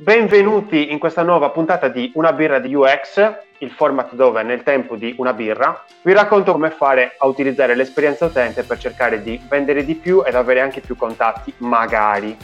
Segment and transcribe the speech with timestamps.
[0.00, 4.94] Benvenuti in questa nuova puntata di Una birra di UX, il format dove nel tempo
[4.94, 9.84] di una birra vi racconto come fare a utilizzare l'esperienza utente per cercare di vendere
[9.84, 12.36] di più ed avere anche più contatti, magari.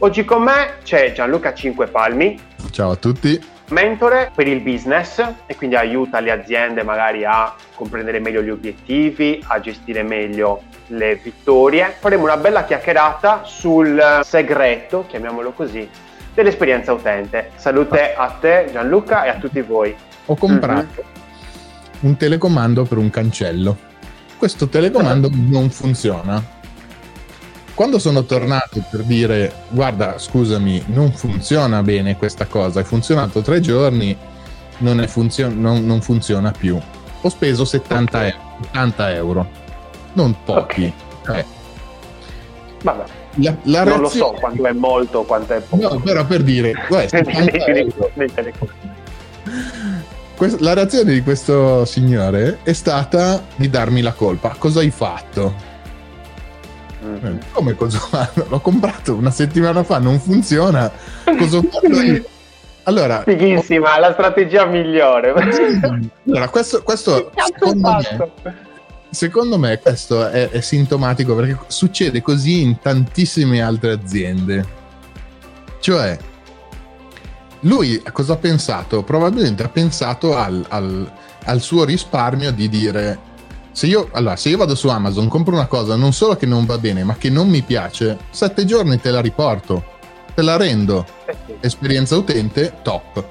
[0.00, 2.38] Oggi con me c'è Gianluca Cinquepalmi.
[2.70, 3.42] Ciao a tutti.
[3.70, 9.42] Mentore per il business e quindi aiuta le aziende magari a comprendere meglio gli obiettivi,
[9.48, 11.96] a gestire meglio le vittorie.
[11.98, 15.88] Faremo una bella chiacchierata sul segreto, chiamiamolo così,
[16.38, 17.50] dell'esperienza utente.
[17.56, 19.92] Salute a te Gianluca e a tutti voi.
[20.26, 21.98] Ho comprato mm-hmm.
[22.00, 23.76] un telecomando per un cancello.
[24.36, 26.56] Questo telecomando non funziona.
[27.74, 33.60] Quando sono tornato per dire guarda scusami non funziona bene questa cosa, è funzionato tre
[33.60, 34.16] giorni,
[34.78, 36.78] non, funzio- non, non funziona più.
[37.20, 39.48] Ho speso 70 euro, 80 euro,
[40.12, 40.92] non pochi.
[41.22, 41.40] Okay.
[41.40, 41.44] Eh.
[42.82, 45.94] Vabbè la, la non lo so quanto è molto, quanto è poco.
[45.94, 47.20] No, però per dire, guarda,
[50.58, 54.54] la reazione di questo signore è stata di darmi la colpa.
[54.58, 55.66] Cosa hai fatto?
[57.04, 57.36] Mm-hmm.
[57.52, 58.30] Come cosa?
[58.48, 60.90] L'ho comprato una settimana fa, non funziona.
[61.24, 62.24] Cosa ho fatto io?
[62.84, 64.00] Allora, Fighissima, ho...
[64.00, 65.34] la strategia migliore.
[66.26, 67.98] Allora, questo, questo secondo
[68.42, 68.66] me,
[69.10, 74.76] Secondo me questo è, è, sintomatico perché succede così in tantissime altre aziende.
[75.80, 76.18] Cioè,
[77.60, 79.02] lui cosa ha pensato?
[79.02, 81.10] Probabilmente ha pensato al, al,
[81.44, 83.26] al suo risparmio di dire
[83.72, 86.66] se io, allora, se io vado su Amazon, compro una cosa, non solo che non
[86.66, 89.84] va bene, ma che non mi piace, sette giorni te la riporto,
[90.34, 91.06] te la rendo.
[91.60, 93.24] Esperienza utente, top.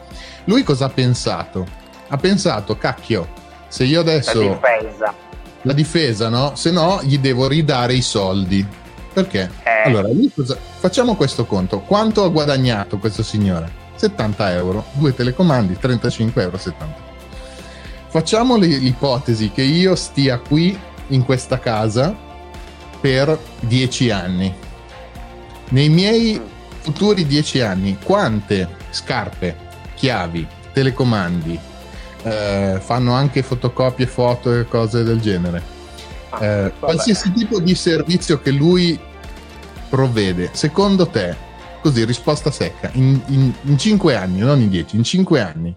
[0.46, 1.66] Lui cosa ha pensato?
[2.08, 3.28] Ha pensato, cacchio,
[3.68, 4.42] se io adesso...
[4.42, 5.26] La difesa
[5.68, 6.56] la difesa, no?
[6.56, 8.66] Se no, gli devo ridare i soldi.
[9.14, 9.52] Perché?
[9.64, 9.84] Eh.
[9.86, 10.08] Allora,
[10.80, 11.82] facciamo questo conto.
[11.82, 13.86] Quanto ha guadagnato questo signore?
[13.96, 17.06] 70 euro, due telecomandi, 35 euro 70.
[18.08, 20.80] Facciamo l'ipotesi che io stia qui
[21.10, 22.16] in questa casa
[23.02, 24.54] per 10 anni.
[25.70, 26.40] Nei miei
[26.80, 29.56] futuri 10 anni, quante scarpe,
[29.96, 31.60] chiavi, telecomandi,
[32.28, 35.76] eh, fanno anche fotocopie, foto e cose del genere.
[36.30, 39.00] Ah, eh, qualsiasi tipo di servizio che lui
[39.90, 41.36] provvede, secondo te,
[41.82, 45.76] così risposta secca, in, in, in 5 anni, non in 10, in 5 anni,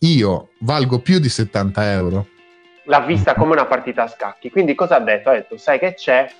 [0.00, 2.26] io valgo più di 70 euro?
[2.84, 5.30] L'ha vista come una partita a scacchi, quindi cosa ha detto?
[5.30, 6.30] Ha detto, sai che c'è?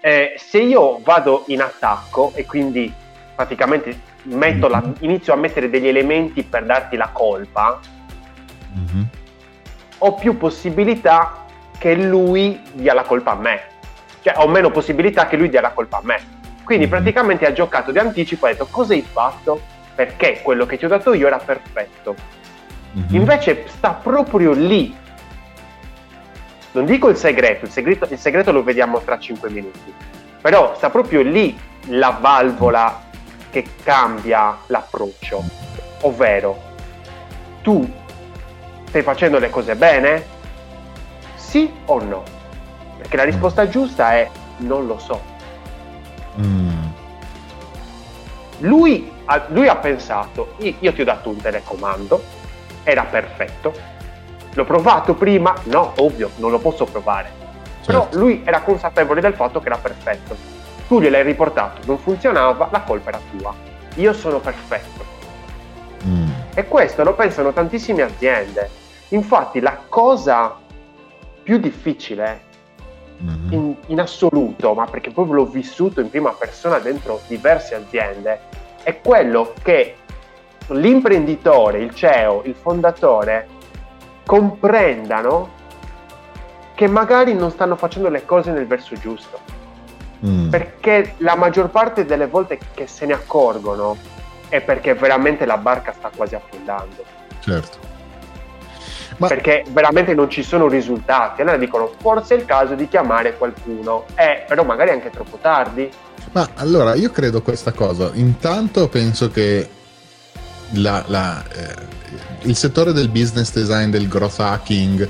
[0.00, 2.92] Eh, se io vado in attacco e quindi
[3.34, 7.80] praticamente la, inizio a mettere degli elementi per darti la colpa,
[8.76, 9.02] mm-hmm.
[9.98, 11.44] ho più possibilità
[11.78, 13.60] che lui dia la colpa a me.
[14.22, 16.34] Cioè, ho meno possibilità che lui dia la colpa a me.
[16.64, 16.94] Quindi mm-hmm.
[16.94, 19.60] praticamente ha giocato di anticipo e ha detto cosa hai fatto?
[19.94, 22.14] Perché quello che ti ho dato io era perfetto.
[22.96, 23.14] Mm-hmm.
[23.14, 24.94] Invece sta proprio lì.
[26.72, 29.94] Non dico il segreto, il segreto, il segreto lo vediamo tra 5 minuti.
[30.40, 31.58] Però sta proprio lì
[31.88, 33.04] la valvola
[33.50, 35.42] che cambia l'approccio.
[36.02, 36.62] Ovvero,
[37.62, 37.88] tu
[38.96, 40.24] Stai facendo le cose bene?
[41.34, 42.22] Sì o no?
[42.96, 43.26] Perché la mm.
[43.26, 44.26] risposta giusta è
[44.60, 45.20] non lo so.
[46.40, 46.86] Mm.
[48.60, 49.12] Lui,
[49.48, 52.22] lui, ha pensato, io ti ho dato un telecomando,
[52.84, 53.74] era perfetto.
[54.54, 55.52] L'ho provato prima?
[55.64, 57.30] No, ovvio, non lo posso provare.
[57.82, 58.08] Certo.
[58.08, 60.34] Però lui era consapevole del fatto che era perfetto.
[60.88, 63.54] Tu gliel'hai riportato, non funzionava, la colpa era tua.
[63.96, 65.04] Io sono perfetto.
[66.06, 66.30] Mm.
[66.54, 68.84] E questo lo pensano tantissime aziende.
[69.10, 70.56] Infatti la cosa
[71.42, 72.42] più difficile
[73.22, 73.52] mm-hmm.
[73.52, 78.40] in, in, assoluto, ma perché proprio l'ho vissuto in prima persona dentro diverse aziende,
[78.82, 79.96] è quello che
[80.68, 83.48] l'imprenditore, il CEO, il fondatore
[84.24, 85.54] comprendano
[86.74, 89.38] che magari non stanno facendo le cose nel verso giusto.
[90.24, 90.48] Mm.
[90.48, 93.96] Perché la maggior parte delle volte che se ne accorgono
[94.48, 97.04] è perché veramente la barca sta quasi affondando.
[97.40, 97.94] Certo.
[99.18, 99.28] Ma...
[99.28, 101.40] Perché veramente non ci sono risultati.
[101.40, 104.04] Allora dicono forse è il caso di chiamare qualcuno.
[104.14, 105.90] Eh, però magari è anche troppo tardi.
[106.32, 108.10] Ma allora io credo questa cosa.
[108.14, 109.68] Intanto penso che
[110.72, 111.74] la, la, eh,
[112.42, 115.08] il settore del business design, del growth hacking,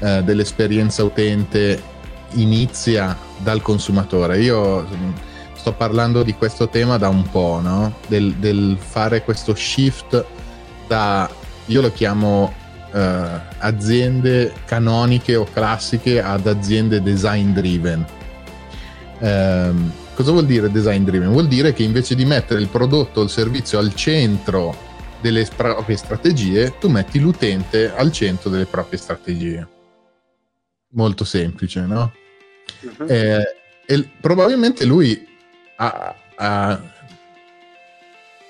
[0.00, 1.80] eh, dell'esperienza utente
[2.32, 4.40] inizia dal consumatore.
[4.40, 4.86] Io
[5.54, 7.94] sto parlando di questo tema da un po', no?
[8.06, 10.24] del, del fare questo shift
[10.86, 11.28] da,
[11.66, 12.52] io lo chiamo
[12.94, 18.06] eh, aziende canoniche o classiche ad aziende design driven.
[19.18, 21.32] Eh, Cosa vuol dire design driven?
[21.32, 24.76] Vuol dire che invece di mettere il prodotto o il servizio al centro
[25.20, 29.66] delle proprie strategie, tu metti l'utente al centro delle proprie strategie.
[30.90, 32.12] Molto semplice, no?
[32.80, 33.06] Uh-huh.
[33.08, 33.42] Eh,
[33.84, 35.26] e probabilmente lui
[35.78, 36.80] ha, ha,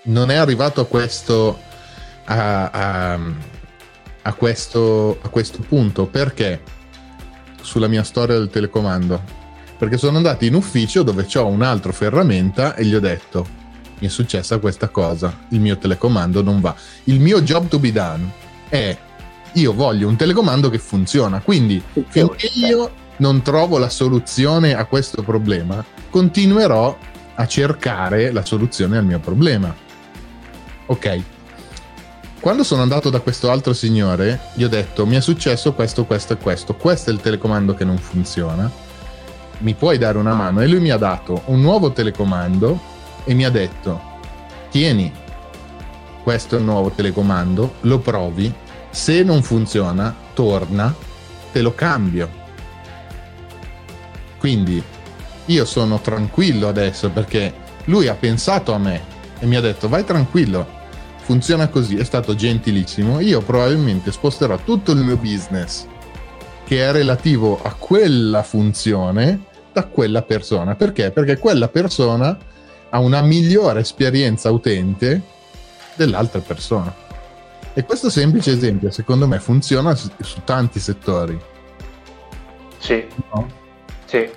[0.02, 1.58] non è arrivato a questo,
[2.24, 3.20] a, a,
[4.32, 6.62] questo, a questo punto perché
[7.60, 9.42] sulla mia storia del telecomando
[9.76, 13.62] perché sono andato in ufficio dove ho un altro ferramenta e gli ho detto
[13.98, 16.74] mi è successa questa cosa, il mio telecomando non va.
[17.04, 18.30] Il mio job to be done
[18.68, 18.96] è
[19.52, 25.22] io voglio un telecomando che funziona, quindi finché io non trovo la soluzione a questo
[25.22, 26.96] problema, continuerò
[27.36, 29.74] a cercare la soluzione al mio problema.
[30.86, 31.22] Ok.
[32.44, 36.34] Quando sono andato da questo altro signore, gli ho detto mi è successo questo, questo
[36.34, 38.70] e questo, questo è il telecomando che non funziona
[39.60, 40.60] mi puoi dare una mano?
[40.60, 42.78] E lui mi ha dato un nuovo telecomando
[43.24, 43.98] e mi ha detto,
[44.70, 45.10] tieni,
[46.22, 48.52] questo è il nuovo telecomando, lo provi,
[48.90, 50.94] se non funziona, torna,
[51.50, 52.28] te lo cambio.
[54.36, 54.82] Quindi
[55.46, 57.54] io sono tranquillo adesso perché
[57.84, 59.00] lui ha pensato a me
[59.38, 60.82] e mi ha detto vai tranquillo,
[61.24, 65.86] funziona così, è stato gentilissimo, io probabilmente sposterò tutto il mio business
[66.64, 70.74] che è relativo a quella funzione da quella persona.
[70.74, 71.10] Perché?
[71.10, 72.36] Perché quella persona
[72.90, 75.22] ha una migliore esperienza utente
[75.94, 76.94] dell'altra persona.
[77.72, 81.40] E questo semplice esempio, secondo me, funziona su, su tanti settori.
[82.76, 83.02] Sì.
[83.32, 83.48] No?
[84.04, 84.28] Sì.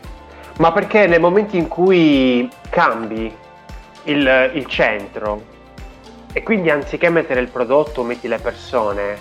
[0.60, 3.32] Ma perché nel momento in cui cambi
[4.04, 5.56] il, il centro
[6.34, 9.18] e quindi anziché mettere il prodotto metti le persone,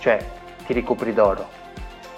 [0.00, 0.18] cioè
[0.66, 1.48] ti ricopri d'oro.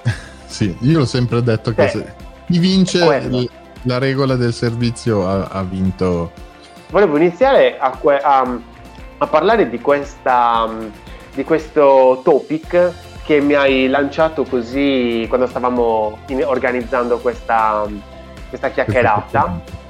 [0.52, 2.14] Sì, io ho sempre detto che se,
[2.46, 3.48] chi vince
[3.84, 6.30] la regola del servizio ha, ha vinto.
[6.90, 8.58] Volevo iniziare a, que- a,
[9.16, 10.68] a parlare di, questa,
[11.32, 12.92] di questo topic
[13.24, 17.86] che mi hai lanciato così quando stavamo in- organizzando questa,
[18.50, 19.80] questa chiacchierata.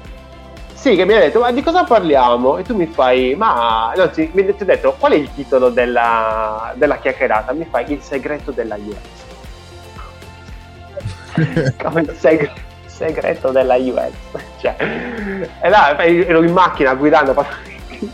[0.83, 2.57] Sì, che mi hai detto, ma di cosa parliamo?
[2.57, 6.97] E tu mi fai, ma anzi, mi hai detto, qual è il titolo della, della
[6.97, 7.53] chiacchierata?
[7.53, 8.97] Mi fai il segreto della UX.
[11.81, 12.51] come il seg-
[12.85, 14.11] segreto della UX.
[14.59, 14.75] Cioè,
[15.61, 17.33] e là ero in macchina guidando,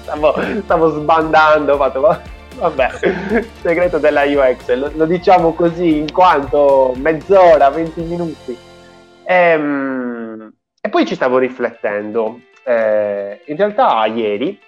[0.04, 2.22] stavo, stavo sbandando, ho fatto,
[2.54, 2.90] vabbè,
[3.62, 8.56] segreto della UX, lo, lo, diciamo così in quanto mezz'ora, 20 minuti.
[9.24, 12.42] Ehm, e poi ci stavo riflettendo.
[12.64, 14.60] Eh, in realtà ieri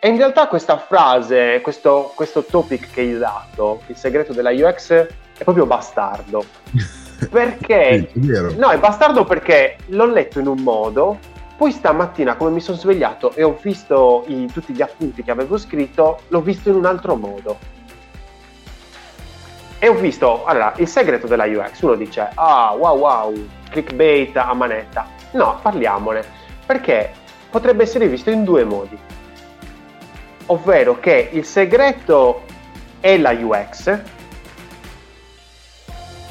[0.00, 4.92] e in realtà questa frase, questo, questo topic che hai dato, il segreto della UX,
[4.92, 6.44] è proprio bastardo.
[7.28, 7.88] Perché?
[7.88, 11.18] È no, è bastardo perché l'ho letto in un modo,
[11.56, 15.58] poi stamattina come mi sono svegliato e ho visto i, tutti gli appunti che avevo
[15.58, 17.58] scritto, l'ho visto in un altro modo.
[19.80, 24.54] E ho visto, allora, il segreto della UX, uno dice, ah, wow, wow, clickbait a
[24.54, 25.17] manetta.
[25.38, 26.22] No, parliamone,
[26.66, 27.12] perché
[27.50, 28.98] potrebbe essere visto in due modi.
[30.46, 32.42] Ovvero che il segreto
[33.00, 34.00] è la UX,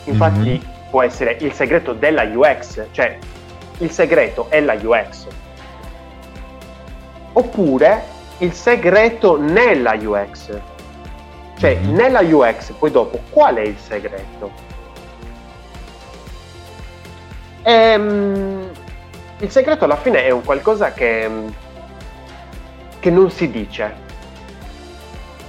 [0.06, 3.18] infatti mm-hmm può essere il segreto della UX, cioè
[3.80, 5.28] il segreto è la UX.
[7.34, 8.04] Oppure
[8.40, 10.60] il segreto nella UX.
[11.58, 11.96] Cioè, mm-hmm.
[11.96, 14.52] nella UX, poi dopo, qual è il segreto?
[17.64, 18.70] Ehm,
[19.40, 21.30] il segreto alla fine è un qualcosa che,
[23.00, 23.96] che non si dice,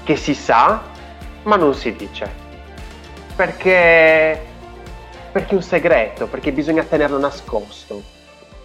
[0.04, 0.82] che si sa,
[1.44, 2.46] ma non si dice.
[3.34, 4.46] Perché
[5.30, 8.02] perché è un segreto, perché bisogna tenerlo nascosto,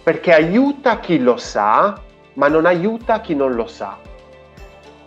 [0.02, 2.00] perché aiuta chi lo sa,
[2.34, 3.98] ma non aiuta chi non lo sa.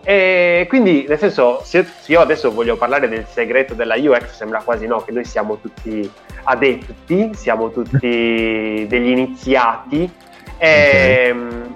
[0.08, 4.86] E quindi, nel senso, se io adesso voglio parlare del segreto della UX, sembra quasi
[4.86, 6.10] no, che noi siamo tutti
[6.44, 10.10] adepti, siamo tutti degli iniziati
[10.56, 11.74] e, okay.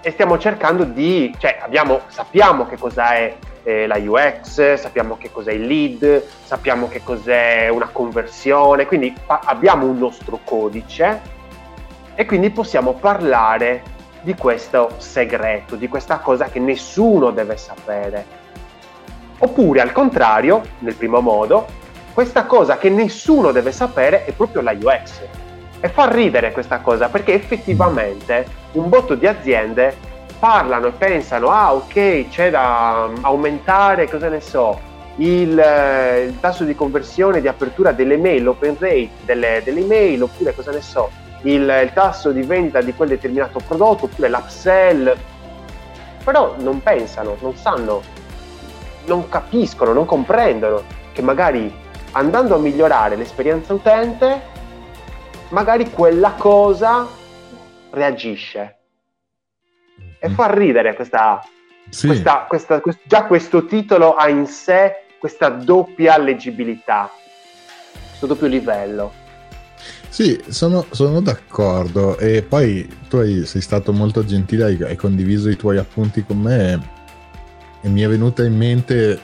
[0.00, 3.34] e stiamo cercando di, cioè abbiamo, sappiamo che cosa è
[3.64, 9.40] eh, la UX, sappiamo che cos'è il lead, sappiamo che cos'è una conversione, quindi pa-
[9.42, 11.20] abbiamo un nostro codice
[12.14, 13.82] e quindi possiamo parlare
[14.22, 18.40] di questo segreto, di questa cosa che nessuno deve sapere.
[19.38, 21.66] Oppure al contrario, nel primo modo,
[22.12, 25.20] questa cosa che nessuno deve sapere è proprio la UX.
[25.80, 29.96] E fa ridere questa cosa perché effettivamente un botto di aziende
[30.38, 34.78] parlano e pensano, ah ok, c'è da aumentare, cosa ne so,
[35.16, 40.54] il, il tasso di conversione, di apertura delle mail, l'open rate delle, delle email, oppure
[40.54, 41.10] cosa ne so,
[41.42, 45.14] il, il tasso di vendita di quel determinato prodotto oppure l'upsell,
[46.24, 48.02] però non pensano, non sanno,
[49.06, 50.82] non capiscono, non comprendono
[51.12, 51.72] che magari
[52.12, 54.40] andando a migliorare l'esperienza utente,
[55.48, 57.06] magari quella cosa
[57.90, 58.76] reagisce.
[60.18, 61.42] E fa ridere questa,
[61.88, 62.06] sì.
[62.06, 67.10] questa, questa, questa, già questo titolo ha in sé questa doppia leggibilità,
[68.08, 69.21] questo doppio livello.
[70.12, 75.48] Sì, sono, sono, d'accordo e poi tu hai, sei stato molto gentile, hai, hai, condiviso
[75.48, 76.78] i tuoi appunti con me
[77.80, 79.18] e mi è venuta in mente,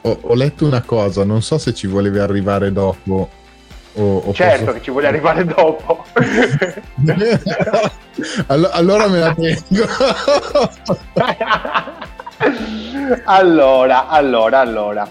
[0.00, 3.30] ho, ho, letto una cosa, non so se ci volevi arrivare dopo.
[3.92, 4.76] O, o certo posso...
[4.76, 6.04] che ci vuole arrivare dopo.
[8.48, 9.86] allora, allora me la tengo.
[13.22, 15.08] allora, allora, allora.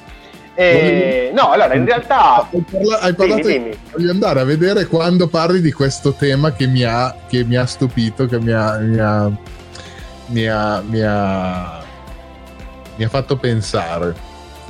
[0.61, 3.77] Eh, no, allora in realtà hai, parla- hai parlato dimmi, dimmi.
[3.93, 7.65] voglio andare a vedere quando parli di questo tema che mi ha, che mi ha
[7.65, 9.31] stupito, che mi ha, mi ha,
[10.25, 11.79] mi ha, mi ha,
[12.93, 14.13] mi ha fatto pensare.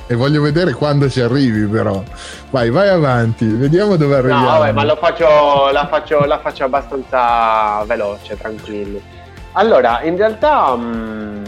[0.05, 2.03] E voglio vedere quando ci arrivi, però.
[2.51, 4.43] Vai, vai avanti, vediamo dove arriviamo.
[4.43, 9.01] No, vabbè, ma lo faccio, la, faccio, la faccio abbastanza veloce, tranquilli.
[9.53, 10.75] Allora, in realtà.
[10.75, 11.43] Mh, mm,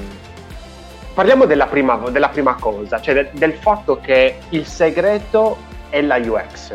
[1.13, 5.57] parliamo della prima, della prima cosa, cioè de, del fatto che il segreto
[5.89, 6.73] è la UX.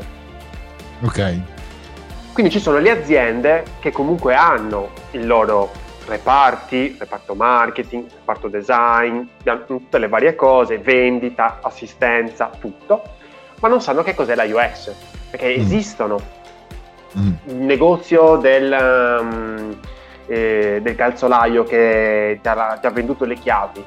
[1.02, 1.40] Ok.
[2.32, 5.70] Quindi ci sono le aziende che comunque hanno il loro
[6.06, 9.22] reparti, reparto marketing, reparto design,
[9.66, 13.02] tutte le varie cose, vendita, assistenza, tutto,
[13.60, 14.92] ma non sanno che cos'è la UX,
[15.30, 15.60] perché mm.
[15.60, 16.20] esistono.
[17.18, 17.32] Mm.
[17.46, 19.78] Il negozio del, um,
[20.26, 23.84] eh, del calzolaio che ti ha, ti ha venduto le chiavi,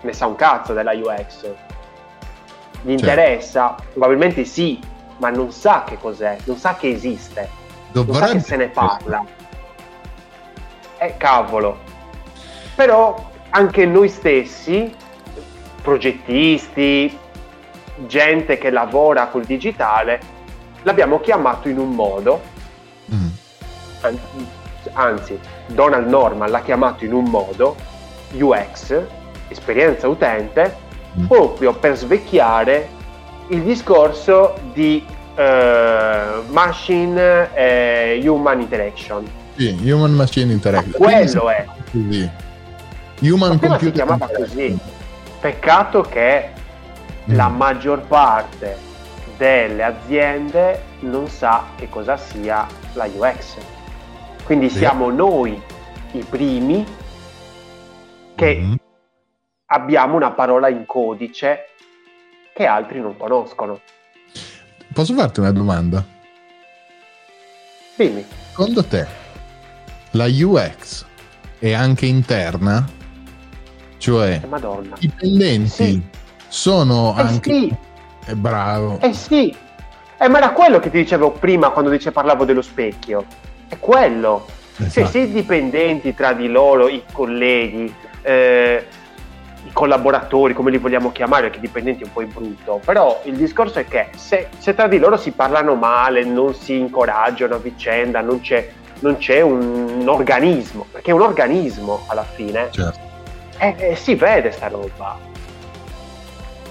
[0.00, 1.44] ne sa un cazzo della UX.
[1.44, 2.90] Gli certo.
[2.90, 3.74] interessa?
[3.92, 4.80] Probabilmente sì,
[5.18, 7.48] ma non sa che cos'è, non sa che esiste,
[7.90, 8.18] Dovrebbe...
[8.18, 9.24] non sa che se ne parla.
[10.98, 11.78] Eh, cavolo.
[12.74, 14.94] Però anche noi stessi,
[15.82, 17.18] progettisti,
[18.06, 20.20] gente che lavora col digitale,
[20.82, 22.40] l'abbiamo chiamato in un modo,
[23.12, 23.28] mm.
[24.92, 27.76] anzi, Donald Norman l'ha chiamato in un modo,
[28.32, 29.02] UX,
[29.48, 30.76] esperienza utente
[31.18, 31.26] mm.
[31.26, 32.88] proprio per svecchiare
[33.48, 39.24] il discorso di uh, machine e human interaction.
[39.56, 40.94] Sì, human machine interaction.
[40.98, 41.64] Ma quello è.
[41.90, 42.30] Così.
[43.20, 44.78] Human computer si chiamava così.
[45.40, 46.50] Peccato che
[47.30, 47.34] mm.
[47.34, 48.76] la maggior parte
[49.36, 53.56] delle aziende non sa che cosa sia la UX.
[54.44, 54.78] Quindi sì.
[54.78, 55.60] siamo noi
[56.12, 56.86] i primi
[58.34, 58.74] che mm
[59.66, 61.68] abbiamo una parola in codice
[62.54, 63.80] che altri non conoscono.
[64.92, 66.04] Posso farti una domanda?
[67.96, 68.24] Dimmi.
[68.50, 69.06] Secondo te
[70.12, 71.04] la UX
[71.58, 72.84] è anche interna?
[73.98, 74.94] Cioè, eh, Madonna.
[74.98, 76.02] i dipendenti sì.
[76.48, 77.52] sono eh anche...
[77.52, 77.76] Sì.
[78.28, 78.98] Eh, bravo.
[79.00, 79.54] Eh sì.
[80.18, 83.24] Eh, ma era quello che ti dicevo prima quando dice, parlavo dello specchio.
[83.68, 84.46] È quello.
[84.76, 84.90] Esatto.
[84.90, 87.92] Cioè, se i dipendenti tra di loro, i colleghi,
[88.22, 88.86] eh,
[89.76, 93.78] collaboratori, come li vogliamo chiamare, perché dipendenti è un po' in brutto, però il discorso
[93.78, 98.22] è che se, se, tra di loro si parlano male, non si incoraggiano a vicenda,
[98.22, 102.98] non c'è, non c'è un, un, organismo, perché è un organismo alla fine, certo.
[103.58, 105.18] eh, eh, si vede sta roba.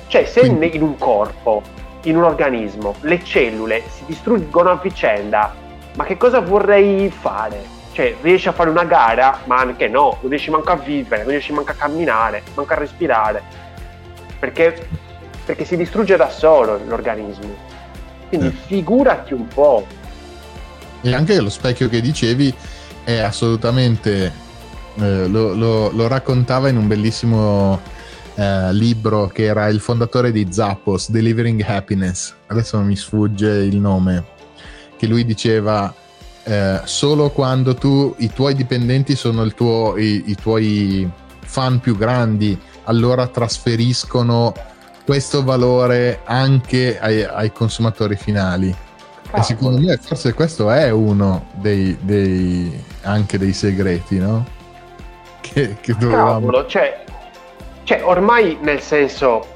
[0.07, 0.75] Cioè se Quindi...
[0.75, 1.61] in un corpo,
[2.05, 5.53] in un organismo, le cellule si distruggono a vicenda,
[5.95, 7.74] ma che cosa vorrei fare?
[7.95, 11.31] Cioè riesci a fare una gara, ma anche no, non riesci manco a vivere, non
[11.31, 13.41] riesci manco a camminare, manco a respirare,
[14.37, 14.85] perché,
[15.45, 17.55] perché si distrugge da solo l'organismo.
[18.27, 18.51] Quindi eh.
[18.51, 19.87] figurati un po'.
[21.03, 22.53] E anche lo specchio che dicevi
[23.05, 24.33] è assolutamente,
[24.95, 27.79] eh, lo, lo, lo, raccontava in un bellissimo
[28.35, 34.25] eh, libro che era il fondatore di Zappos, Delivering Happiness, adesso mi sfugge il nome,
[34.97, 35.93] che lui diceva
[36.47, 41.09] eh, solo quando tu, i tuoi dipendenti sono tuo, i, i, tuoi
[41.43, 44.53] fan più grandi, allora trasferiscono
[45.03, 48.73] questo valore anche ai, ai consumatori finali.
[49.23, 49.41] Cavolo.
[49.41, 54.45] E secondo me forse questo è uno dei, dei anche dei segreti, no?
[55.41, 56.31] Che, che dovevamo...
[56.31, 57.03] Cavolo, cioè,
[57.83, 59.47] cioè ormai nel senso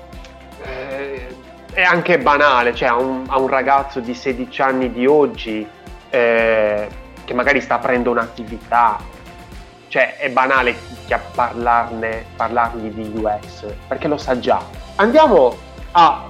[0.64, 1.28] eh,
[1.72, 5.68] è anche banale, cioè a un, a un ragazzo di 16 anni di oggi
[6.10, 6.88] eh,
[7.26, 9.00] che magari sta aprendo un'attività,
[9.88, 10.76] cioè è banale
[11.34, 14.62] parlarne, parlargli di UX, perché lo sa già.
[14.96, 15.56] Andiamo
[15.92, 16.26] a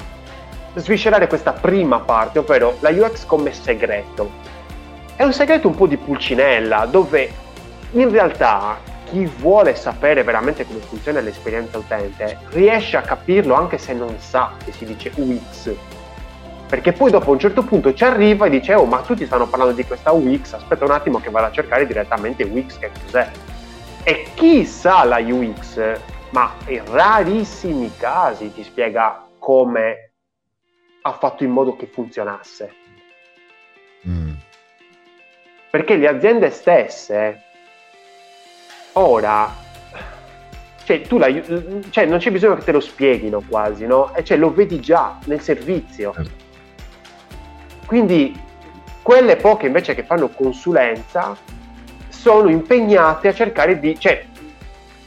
[0.75, 4.57] sviscerare questa prima parte, ovvero la UX come segreto.
[5.15, 7.29] è un segreto un po' di pulcinella, dove
[7.91, 8.77] in realtà
[9.09, 14.53] chi vuole sapere veramente come funziona l'esperienza utente riesce a capirlo anche se non sa
[14.63, 15.75] che si dice UX.
[16.69, 19.47] Perché poi dopo a un certo punto ci arriva e dice oh ma tutti stanno
[19.47, 23.31] parlando di questa UX, aspetta un attimo che vado a cercare direttamente UX che cos'è.
[24.03, 25.99] E chi sa la UX,
[26.29, 30.11] ma in rarissimi casi ti spiega come
[31.01, 32.73] ha fatto in modo che funzionasse.
[34.07, 34.33] Mm.
[35.71, 37.41] Perché le aziende stesse
[38.93, 39.51] ora
[40.83, 41.27] cioè, tu la,
[41.89, 44.13] cioè, non c'è bisogno che te lo spieghino quasi, no?
[44.15, 46.13] E cioè, lo vedi già nel servizio.
[46.13, 46.49] Certo.
[47.89, 48.39] Quindi
[49.01, 51.36] quelle poche invece che fanno consulenza
[52.08, 54.00] sono impegnate a cercare di...
[54.00, 54.24] cioè,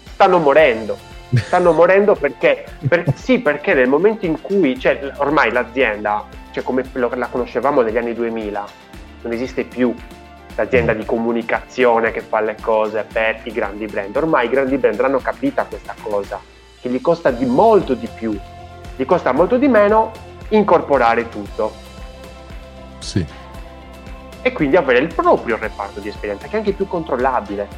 [0.02, 0.98] stanno morendo.
[1.32, 6.82] Stanno morendo perché, per, sì, perché nel momento in cui, cioè, ormai l'azienda, cioè come
[6.94, 8.64] la conoscevamo negli anni 2000,
[9.22, 9.94] non esiste più
[10.56, 14.16] l'azienda di comunicazione che fa le cose per i grandi brand.
[14.16, 16.40] Ormai i grandi brand hanno capito questa cosa,
[16.80, 18.36] che gli costa di molto di più,
[18.96, 20.10] gli costa molto di meno
[20.48, 21.90] incorporare tutto.
[23.02, 23.24] Sì.
[24.40, 27.68] E quindi avere il proprio reparto di esperienza, che è anche più controllabile.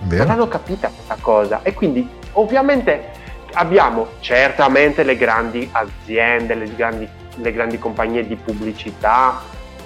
[0.00, 0.22] Vero.
[0.22, 1.60] Non hanno capito questa cosa.
[1.62, 3.16] E quindi ovviamente
[3.54, 9.40] abbiamo certamente le grandi aziende, le grandi, le grandi compagnie di pubblicità,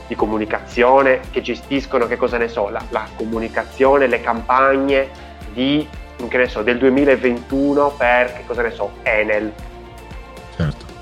[0.06, 5.08] di comunicazione che gestiscono, che cosa ne so, la, la comunicazione, le campagne
[5.52, 5.88] di,
[6.28, 9.52] che ne so, del 2021 per, che cosa ne so, Enel.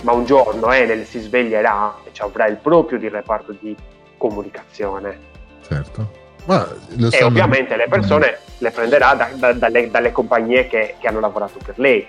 [0.03, 3.77] Ma un giorno Enel si sveglierà e ci avrà il proprio di reparto di
[4.17, 5.19] comunicazione.
[5.67, 6.19] Certo.
[6.47, 6.67] Ma
[7.11, 11.59] e ovviamente le persone le prenderà da, da, dalle, dalle, compagnie che, che hanno lavorato
[11.65, 12.09] per lei.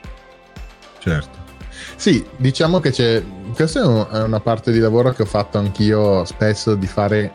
[0.99, 1.39] Certo.
[1.95, 3.21] Sì, diciamo che c'è.
[3.53, 7.31] Questa è una parte di lavoro che ho fatto anch'io spesso di fare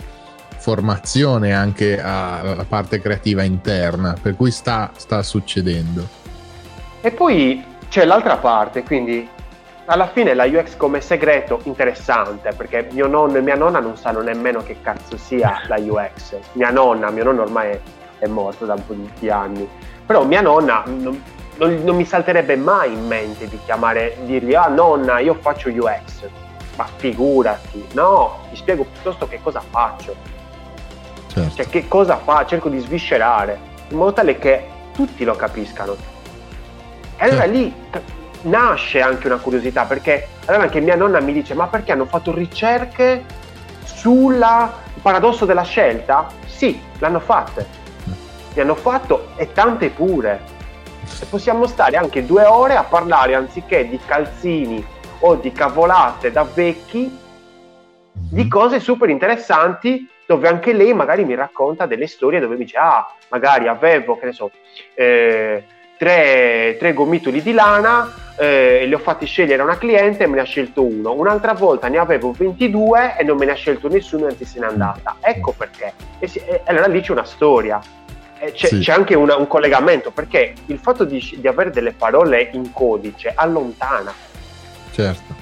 [0.57, 6.09] formazione anche alla parte creativa interna, per cui sta, sta succedendo.
[7.01, 9.29] E poi c'è l'altra parte, quindi
[9.87, 14.21] alla fine la UX come segreto interessante perché mio nonno e mia nonna non sanno
[14.21, 16.37] nemmeno che cazzo sia la UX.
[16.53, 17.81] Mia nonna, mio nonno ormai è,
[18.19, 19.69] è morto da un po' di anni,
[20.05, 21.23] però mia nonna non,
[21.57, 26.29] non, non, mi salterebbe mai in mente di chiamare, dirgli ah nonna io faccio UX,
[26.77, 30.15] ma figurati, no, ti spiego piuttosto che cosa faccio,
[31.29, 31.55] certo.
[31.55, 33.59] cioè che cosa fa, cerco di sviscerare,
[33.89, 36.15] in modo tale che tutti lo capiscano.
[37.19, 37.57] E allora certo.
[37.57, 37.75] lì
[38.47, 42.35] nasce anche una curiosità, perché allora anche mia nonna mi dice ma perché hanno fatto
[42.35, 43.25] ricerche
[43.85, 44.45] sul
[45.03, 46.27] paradosso della scelta?
[46.47, 47.67] Sì, l'hanno fatte,
[48.09, 48.13] mm.
[48.55, 50.55] ne hanno fatto e tante pure
[51.21, 54.85] e possiamo stare anche due ore a parlare anziché di calzini
[55.21, 57.25] o di cavolate da vecchi
[58.13, 62.77] di cose super interessanti dove anche lei magari mi racconta delle storie dove mi dice
[62.77, 64.51] ah magari avevo che ne so
[64.95, 65.65] eh,
[65.97, 70.37] tre, tre, gomitoli di lana eh, li ho fatti scegliere a una cliente e me
[70.37, 73.89] ne ha scelto uno un'altra volta ne avevo 22 e non me ne ha scelto
[73.89, 77.81] nessuno anzi se n'è andata ecco perché e, si, e allora lì c'è una storia
[78.39, 78.79] eh, c'è, sì.
[78.81, 83.33] c'è, anche una, un collegamento perché il fatto di, di, avere delle parole in codice
[83.35, 84.13] allontana.
[84.93, 85.35] Certo.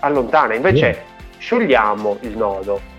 [0.00, 1.38] Allontana, invece sì.
[1.38, 2.96] sciogliamo il nodo.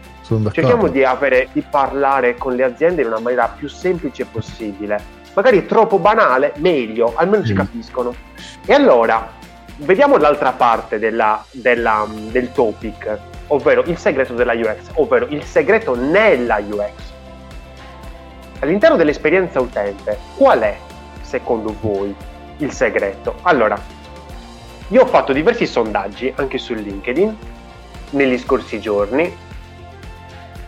[0.51, 5.17] Cerchiamo di, avere, di parlare con le aziende in una maniera più semplice possibile.
[5.33, 7.49] Magari troppo banale, meglio, almeno sì.
[7.49, 8.13] ci capiscono.
[8.65, 9.31] E allora,
[9.77, 15.95] vediamo l'altra parte della, della, del topic, ovvero il segreto della UX, ovvero il segreto
[15.95, 17.09] nella UX
[18.59, 20.77] all'interno dell'esperienza utente, qual è,
[21.21, 22.13] secondo voi,
[22.57, 23.35] il segreto?
[23.43, 23.79] Allora,
[24.89, 27.37] io ho fatto diversi sondaggi anche su LinkedIn
[28.11, 29.33] negli scorsi giorni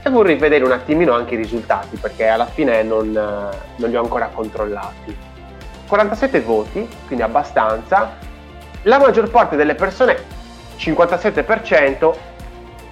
[0.03, 4.01] e vorrei vedere un attimino anche i risultati perché alla fine non, non li ho
[4.01, 5.15] ancora controllati.
[5.87, 8.17] 47 voti, quindi abbastanza.
[8.83, 10.17] La maggior parte delle persone,
[10.77, 12.13] 57%,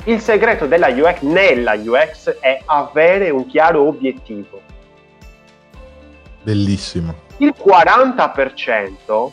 [0.05, 4.61] il segreto della UX nella UX è avere un chiaro obiettivo.
[6.43, 7.13] Bellissimo.
[7.37, 9.31] Il 40%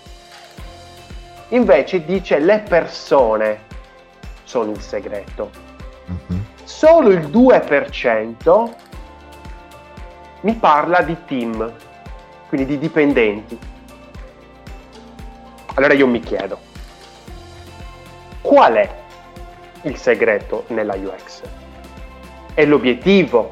[1.50, 3.60] invece dice le persone
[4.44, 5.50] sono il segreto.
[6.06, 6.40] Uh-huh.
[6.66, 8.74] Solo il 2%
[10.40, 11.72] mi parla di team,
[12.48, 13.58] quindi di dipendenti.
[15.74, 16.58] Allora io mi chiedo,
[18.42, 18.94] qual è
[19.82, 21.42] il segreto nella UX?
[22.52, 23.50] È l'obiettivo?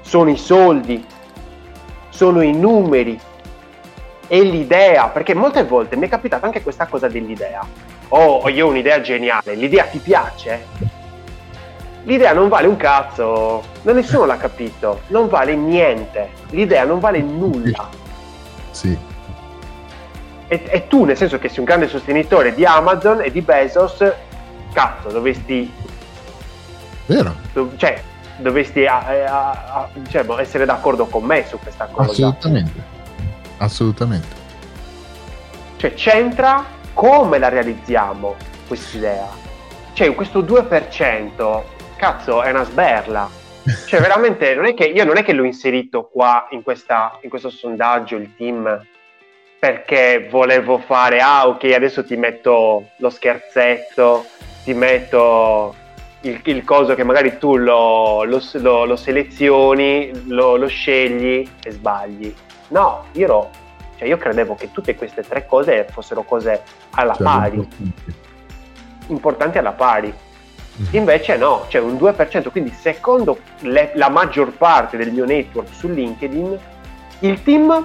[0.00, 1.06] Sono i soldi?
[2.20, 3.18] sono i numeri
[4.28, 7.66] e l'idea, perché molte volte mi è capitata anche questa cosa dell'idea.
[8.08, 10.66] Oh, io ho un'idea geniale, l'idea ti piace?
[12.04, 17.88] L'idea non vale un cazzo, nessuno l'ha capito, non vale niente, l'idea non vale nulla.
[18.70, 18.96] Sì.
[20.48, 24.04] E, e tu, nel senso che sei un grande sostenitore di Amazon e di Bezos,
[24.72, 25.72] cazzo, dovresti...
[27.06, 27.34] Vero.
[27.52, 28.00] dov- cioè,
[28.38, 32.10] dovresti a- a- a- boh, essere d'accordo con me su questa cosa.
[32.10, 32.82] Assolutamente.
[33.58, 34.38] Assolutamente.
[35.76, 38.34] Cioè, c'entra come la realizziamo
[38.66, 39.28] quest'idea.
[39.92, 41.62] Cioè, questo 2%,
[42.00, 43.28] cazzo, è una sberla.
[43.86, 47.28] Cioè, veramente, non è che io non è che l'ho inserito qua in, questa, in
[47.28, 48.86] questo sondaggio, il team,
[49.58, 54.24] perché volevo fare, ah, ok, adesso ti metto lo scherzetto,
[54.64, 55.74] ti metto
[56.22, 61.70] il, il coso che magari tu lo, lo- lo- lo selezioni, lo, lo scegli e
[61.70, 62.34] sbagli.
[62.68, 63.50] No, io, ero-
[63.98, 67.68] cioè io credevo che tutte queste tre cose fossero cose alla Cioè, pari,
[69.08, 70.12] importanti alla pari.
[70.92, 75.88] Invece no, c'è un 2%, quindi secondo le- la maggior parte del mio network su
[75.88, 76.58] LinkedIn,
[77.20, 77.84] il team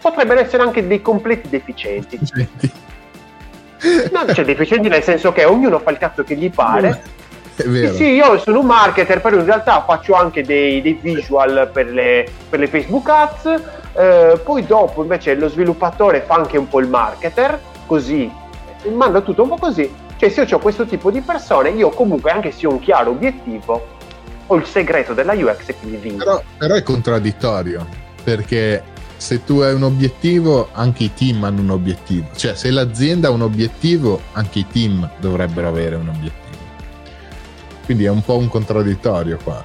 [0.00, 2.18] potrebbero essere anche dei completi deficienti.
[4.12, 7.02] No, cioè deficienti nel senso che ognuno fa il cazzo che gli pare.
[7.54, 11.86] Sì, sì, io sono un marketer, però in realtà faccio anche dei, dei visual per
[11.86, 13.62] le, per le Facebook Ads.
[13.94, 18.30] eh, poi dopo invece lo sviluppatore fa anche un po' il marketer, così
[18.90, 19.92] manda tutto un po' così.
[20.22, 23.10] Cioè, se io ho questo tipo di persone, io comunque, anche se ho un chiaro
[23.10, 23.88] obiettivo,
[24.46, 26.24] ho il segreto della UX e quindi vinco.
[26.24, 27.84] Però, però è contraddittorio
[28.22, 28.84] perché
[29.16, 32.28] se tu hai un obiettivo, anche i team hanno un obiettivo.
[32.36, 36.64] Cioè, se l'azienda ha un obiettivo, anche i team dovrebbero avere un obiettivo.
[37.84, 39.64] Quindi è un po' un contraddittorio qua.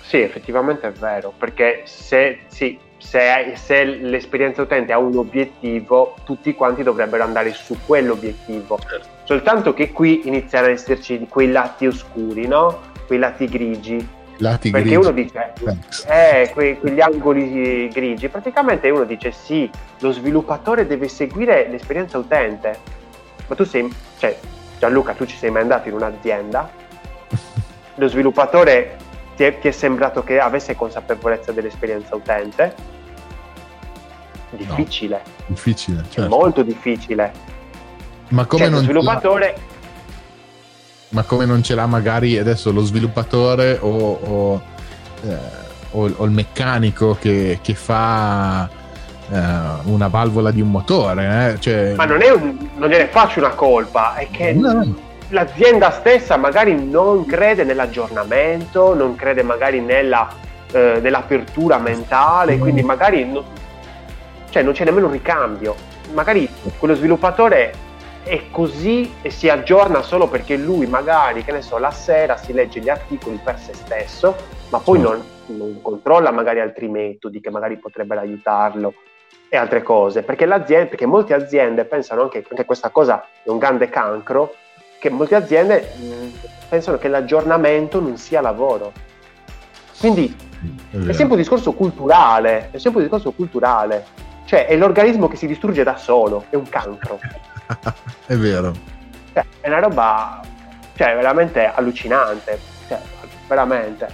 [0.00, 6.54] Sì, effettivamente è vero, perché se, sì, se, se l'esperienza utente ha un obiettivo, tutti
[6.54, 8.78] quanti dovrebbero andare su quell'obiettivo.
[9.24, 12.80] Soltanto che qui iniziano ad esserci quei lati oscuri, no?
[13.06, 14.06] Quei lati grigi.
[14.36, 15.02] Lati Perché grigi.
[15.02, 15.52] uno dice,
[16.08, 18.28] eh, que- quegli angoli grigi.
[18.28, 19.68] Praticamente uno dice, sì,
[20.00, 22.78] lo sviluppatore deve seguire l'esperienza utente.
[23.46, 24.38] Ma tu sei, cioè,
[24.78, 26.70] Gianluca, tu ci sei mai andato in un'azienda?
[27.96, 28.96] Lo sviluppatore
[29.40, 32.74] ti è, ti è sembrato che avesse consapevolezza dell'esperienza utente?
[34.50, 36.28] Difficile, Difficile, è certo.
[36.28, 37.32] molto difficile.
[38.28, 39.56] Ma come, lo non sviluppatore
[41.10, 44.62] ma come non ce l'ha magari adesso lo sviluppatore o, o,
[45.22, 45.36] eh,
[45.92, 49.38] o- o il meccanico che, che fa eh,
[49.84, 51.54] una valvola di un motore?
[51.54, 51.60] eh?
[51.60, 54.94] Cioè, Ma non, è un- non gliene faccio una colpa, è che No, no.
[55.30, 60.28] L'azienda stessa magari non crede nell'aggiornamento, non crede magari nella,
[60.72, 63.44] eh, nell'apertura mentale, quindi magari non,
[64.50, 65.74] cioè non c'è nemmeno un ricambio.
[66.12, 67.72] Magari quello sviluppatore
[68.24, 72.52] è così e si aggiorna solo perché lui magari, che ne so, la sera si
[72.52, 74.36] legge gli articoli per se stesso,
[74.70, 78.94] ma poi non, non controlla magari altri metodi che magari potrebbero aiutarlo
[79.48, 83.58] e altre cose, perché, l'azienda, perché molte aziende pensano anche che questa cosa è un
[83.58, 84.54] grande cancro,
[85.00, 88.92] che molte aziende mh, pensano che l'aggiornamento non sia lavoro.
[89.98, 90.36] Quindi
[90.90, 94.04] è sempre un discorso culturale, è sempre un discorso culturale,
[94.44, 97.18] cioè è l'organismo che si distrugge da solo, è un cancro.
[98.26, 98.74] è vero.
[99.32, 100.40] Cioè, è una roba
[100.96, 103.00] cioè, veramente allucinante, cioè,
[103.48, 104.06] veramente.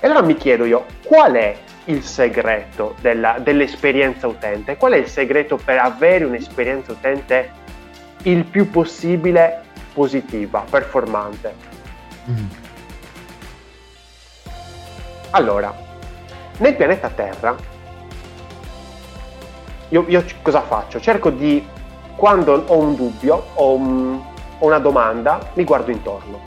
[0.00, 1.54] E allora mi chiedo io, qual è
[1.86, 4.78] il segreto della- dell'esperienza utente?
[4.78, 7.50] Qual è il segreto per avere un'esperienza utente
[8.22, 11.54] il più possibile positiva, performante?
[12.28, 12.46] Mm.
[15.30, 15.74] Allora,
[16.58, 17.56] nel pianeta Terra,
[19.88, 21.00] io, io cosa faccio?
[21.00, 21.66] Cerco di,
[22.16, 24.20] quando ho un dubbio o un-
[24.58, 26.40] ho una domanda, mi guardo intorno.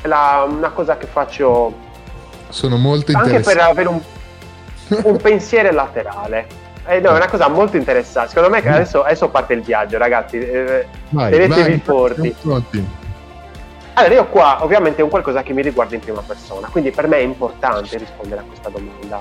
[0.00, 1.72] È la- una cosa che faccio
[2.48, 3.70] Sono molto anche per interessante.
[3.70, 4.00] avere un,
[5.04, 6.46] un pensiero laterale.
[6.86, 8.30] Eh, no, è una cosa molto interessante.
[8.30, 10.38] Secondo me che adesso, adesso parte il viaggio, ragazzi.
[10.38, 12.36] Eh, Vai, tenetevi vai, forti.
[13.94, 17.06] Allora, io qua ovviamente è un qualcosa che mi riguarda in prima persona, quindi per
[17.06, 19.20] me è importante rispondere a questa domanda.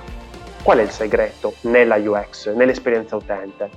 [0.64, 3.70] Qual è il segreto nella UX, nell'esperienza utente?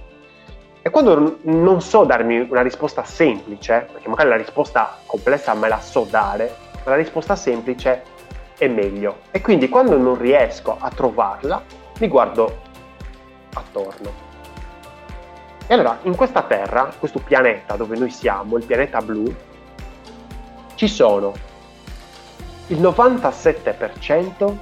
[0.81, 5.81] E quando non so darmi una risposta semplice, perché magari la risposta complessa me la
[5.81, 8.03] so dare, ma la risposta semplice
[8.57, 9.21] è meglio.
[9.31, 11.63] E quindi quando non riesco a trovarla,
[11.99, 12.64] mi guardo
[13.55, 14.33] attorno.
[15.67, 19.35] E allora, in questa Terra, questo pianeta dove noi siamo, il pianeta blu,
[20.75, 21.33] ci sono
[22.69, 24.57] il 97%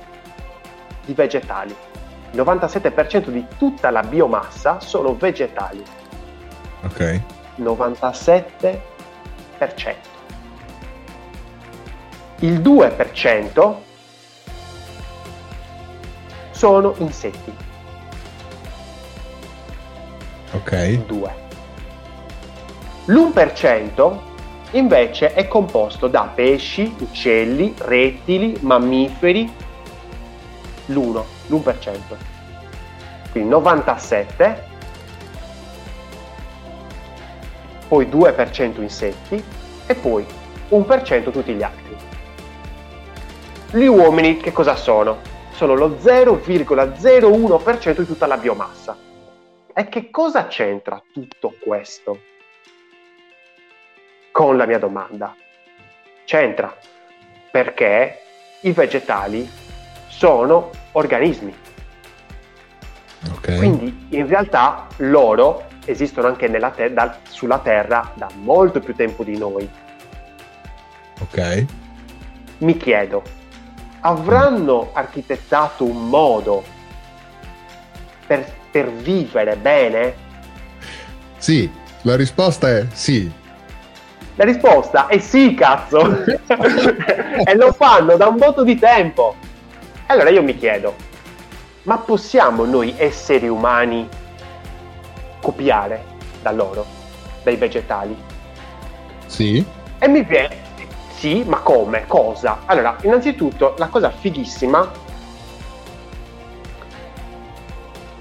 [1.05, 1.74] di vegetali.
[2.31, 5.83] Il 97% di tutta la biomassa sono vegetali.
[6.85, 7.20] Ok.
[7.59, 8.81] 97%.
[12.42, 13.74] il 2%
[16.50, 17.70] sono insetti.
[20.53, 21.05] Ok.
[21.07, 21.35] 2.
[23.07, 24.19] L'1%
[24.73, 29.53] invece è composto da pesci, uccelli, rettili, mammiferi.
[30.87, 31.99] L'1, l'1%.
[33.31, 34.65] Quindi 97,
[37.88, 39.43] poi 2% insetti
[39.87, 40.25] e poi
[40.69, 41.97] 1% tutti gli altri.
[43.71, 45.19] Gli uomini che cosa sono?
[45.53, 49.11] Sono lo 0,01% di tutta la biomassa.
[49.74, 52.20] E che cosa c'entra tutto questo
[54.30, 55.35] con la mia domanda?
[56.24, 56.76] C'entra
[57.50, 58.20] perché
[58.62, 59.48] i vegetali
[60.08, 61.54] sono organismi.
[63.30, 63.56] Ok.
[63.56, 69.24] Quindi in realtà loro esistono anche nella te- da- sulla Terra da molto più tempo
[69.24, 69.68] di noi.
[71.20, 71.66] Ok.
[72.58, 73.22] Mi chiedo,
[74.00, 76.62] avranno architettato un modo
[78.26, 80.14] per, per vivere bene?
[81.37, 81.70] Sì,
[82.02, 83.30] la risposta è sì.
[84.37, 86.24] La risposta è sì, cazzo!
[86.24, 89.37] e lo fanno da un botto di tempo.
[90.06, 90.94] Allora io mi chiedo,
[91.82, 94.08] ma possiamo noi esseri umani
[95.40, 96.04] copiare
[96.40, 96.87] da loro,
[97.42, 98.16] dai vegetali?
[99.26, 99.64] Sì.
[99.98, 100.56] E mi viene,
[101.14, 102.06] sì, ma come?
[102.06, 102.62] Cosa?
[102.66, 104.90] Allora, innanzitutto, la cosa fighissima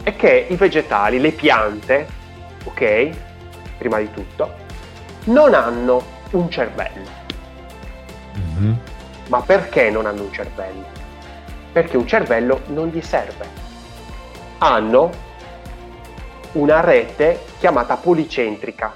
[0.03, 2.07] è che i vegetali, le piante,
[2.63, 3.09] ok,
[3.77, 4.53] prima di tutto,
[5.25, 7.09] non hanno un cervello.
[8.33, 8.79] Mhm.
[9.27, 10.85] Ma perché non hanno un cervello?
[11.71, 13.59] Perché un cervello non gli serve.
[14.57, 15.09] Hanno
[16.53, 18.93] una rete chiamata policentrica,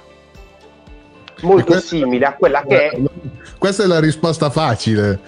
[1.41, 2.99] molto simile a quella che è
[3.57, 5.19] Questa è la risposta facile.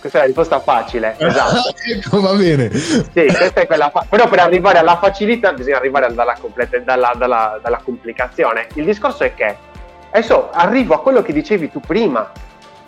[0.00, 1.72] Questa è la risposta facile, esatto.
[1.92, 2.70] ecco, va bene.
[2.72, 7.14] Sì, questa è quella fa- Però per arrivare alla facilità bisogna arrivare dalla, complete- dalla-
[7.16, 8.68] dalla- dalla complicazione.
[8.74, 9.56] Il discorso è che
[10.10, 12.30] adesso arrivo a quello che dicevi tu prima,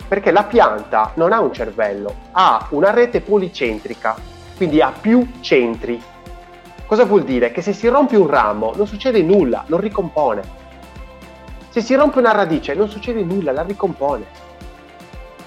[0.07, 4.15] perché la pianta non ha un cervello, ha una rete policentrica,
[4.57, 6.01] quindi ha più centri.
[6.87, 7.51] Cosa vuol dire?
[7.53, 10.43] Che se si rompe un ramo non succede nulla, non ricompone.
[11.71, 14.25] Se si rompe una radice non succede nulla, la ricompone.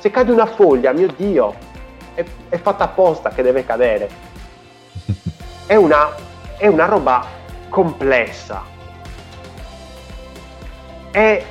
[0.04, 1.56] Se cade una foglia, mio Dio,
[2.14, 4.10] è, è fatta apposta che deve cadere.
[5.66, 6.14] È una,
[6.58, 7.26] è una roba
[7.70, 8.64] complessa.
[11.10, 11.46] E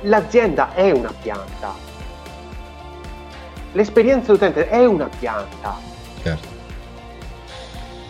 [0.00, 1.74] l'azienda è una pianta.
[3.72, 5.76] L'esperienza dell'utente è una pianta.
[6.22, 6.48] Certo.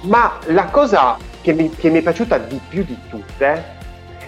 [0.02, 3.64] Ma la cosa che mi, che mi è piaciuta di più di tutte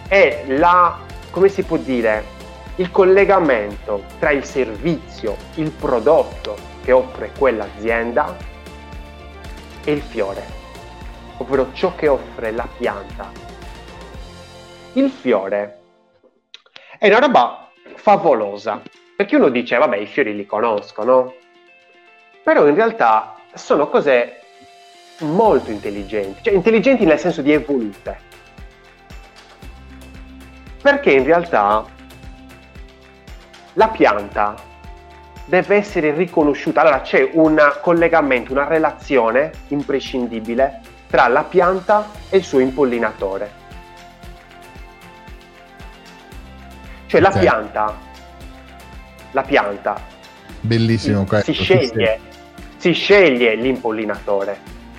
[0.09, 0.98] è la,
[1.31, 2.37] come si può dire,
[2.78, 8.36] il collegamento tra il servizio, il prodotto che offre quell'azienda
[9.84, 10.44] e il fiore,
[11.38, 13.32] ovvero ciò che offre la pianta.
[14.92, 15.80] Il fiore
[16.98, 18.80] è una roba favolosa,
[19.16, 21.34] perché uno dice, vabbè, i fiori li conosco, no?
[22.44, 24.40] Però in realtà sono cose
[25.18, 28.26] molto intelligenti, cioè intelligenti nel senso di evolute.
[30.80, 31.96] Perché in realtà
[33.74, 34.54] la pianta
[35.44, 36.81] deve essere riconosciuta.
[36.83, 43.50] Allora c'è un collegamento, una relazione imprescindibile tra la pianta e il suo impollinatore.
[47.07, 47.38] Cioè la Ok.
[47.38, 47.96] pianta,
[49.31, 49.98] la pianta
[50.61, 51.52] Bellissimo questo.
[51.52, 52.20] si sì, sceglie,
[52.76, 54.59] si sceglie l'impollinatore,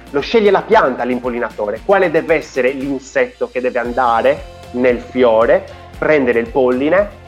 [0.10, 5.64] lo sceglie la pianta l'impollinatore, quale deve essere l'insetto che deve andare nel fiore,
[6.00, 7.19] prendere il polline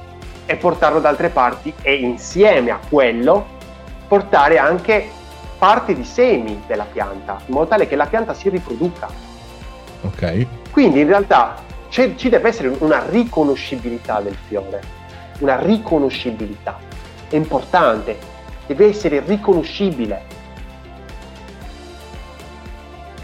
[0.45, 3.59] e portarlo da altre parti e insieme a quello
[4.07, 5.09] portare anche
[5.57, 9.07] parti di semi della pianta, in modo tale che la pianta si riproduca.
[10.01, 10.47] Ok.
[10.71, 14.81] Quindi in realtà ci deve essere una riconoscibilità del fiore,
[15.39, 16.79] una riconoscibilità.
[17.29, 18.17] È importante,
[18.65, 20.39] deve essere riconoscibile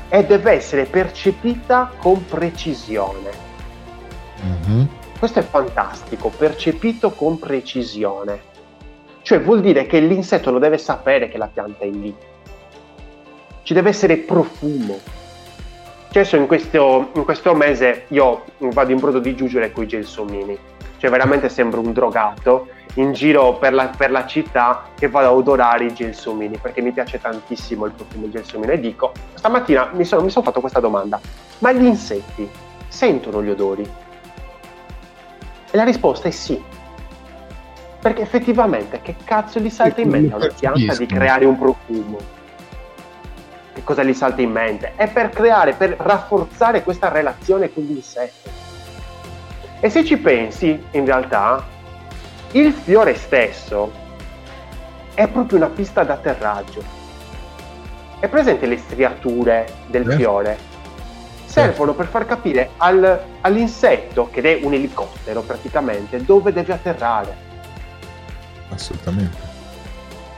[0.10, 3.32] e deve essere percepita con precisione.
[4.42, 4.88] Mhm.
[5.18, 8.56] Questo è fantastico, percepito con precisione.
[9.24, 12.16] Cioè vuol dire che l'insetto lo deve sapere che la pianta è lì.
[13.64, 15.00] Ci deve essere profumo.
[16.10, 19.88] Cioè adesso in questo, in questo mese io vado in brodo di giuggiole con i
[19.88, 20.56] gelsomini.
[20.98, 25.34] Cioè veramente sembro un drogato in giro per la, per la città che vado a
[25.34, 30.06] odorare i gelsomini perché mi piace tantissimo il profumo del gelsomino e dico, stamattina mi
[30.06, 31.20] sono, mi sono fatto questa domanda,
[31.60, 32.48] ma gli insetti
[32.88, 34.06] sentono gli odori?
[35.72, 36.62] E la risposta è sì.
[38.00, 42.18] Perché effettivamente che cazzo gli salta in mente a una pianta di creare un profumo?
[43.74, 44.94] Che cosa gli salta in mente?
[44.96, 48.50] È per creare, per rafforzare questa relazione con l'insetto.
[49.80, 51.66] E se ci pensi, in realtà,
[52.52, 53.92] il fiore stesso
[55.14, 56.82] è proprio una pista d'atterraggio.
[58.20, 60.16] È presente le striature del eh.
[60.16, 60.58] fiore?
[61.62, 67.46] Servono per far capire al, all'insetto, che è un elicottero praticamente, dove deve atterrare
[68.78, 69.56] assolutamente.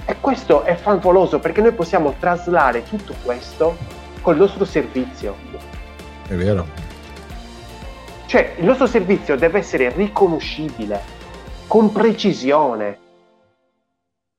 [0.05, 3.77] E questo è favoloso perché noi possiamo traslare tutto questo
[4.21, 5.35] col nostro servizio.
[6.27, 6.67] È vero.
[8.25, 11.01] Cioè, il nostro servizio deve essere riconoscibile,
[11.67, 12.99] con precisione.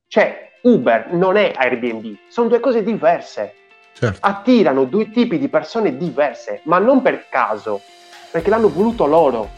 [0.06, 3.54] Cioè, Uber non è Airbnb, sono due cose diverse.
[3.92, 4.18] Certo.
[4.20, 7.82] Attirano due tipi di persone diverse, ma non per caso,
[8.30, 9.50] perché l'hanno voluto loro.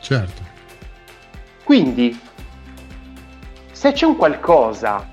[0.00, 0.42] Certo.
[1.64, 2.18] Quindi
[3.72, 5.08] se c'è un qualcosa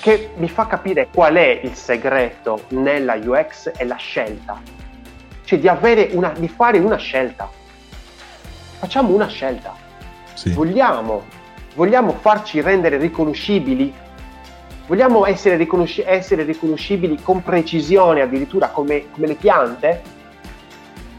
[0.00, 4.60] che mi fa capire qual è il segreto nella UX è la scelta,
[5.44, 5.68] cioè di,
[6.12, 7.50] una, di fare una scelta.
[8.78, 9.74] Facciamo una scelta.
[10.34, 10.52] Sì.
[10.52, 11.24] Vogliamo,
[11.74, 13.92] vogliamo farci rendere riconoscibili
[14.86, 20.02] vogliamo essere, riconosci- essere, riconoscibili con precisione, addirittura come, come, le piante?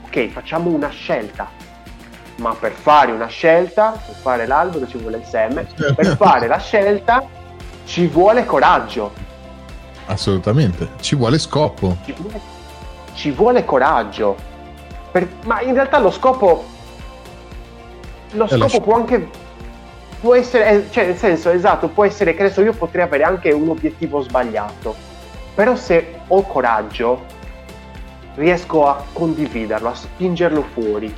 [0.06, 1.66] Ok, facciamo una scelta
[2.38, 6.60] ma per fare una scelta, per fare l'albero ci vuole il seme, per fare la
[6.60, 7.26] scelta
[7.86, 9.14] ci vuole coraggio.
[10.06, 11.98] Assolutamente, ci vuole scopo.
[12.06, 12.42] Ci vuole,
[13.14, 14.36] ci vuole coraggio.
[15.12, 16.66] Per, ma in realtà lo scopo,
[18.32, 19.30] lo scopo sc- può anche
[20.20, 23.70] può essere, cioè nel senso esatto, può essere che adesso io potrei avere anche un
[23.70, 24.96] obiettivo sbagliato,
[25.54, 27.26] però se ho coraggio
[28.36, 31.14] riesco a condividerlo, a spingerlo fuori.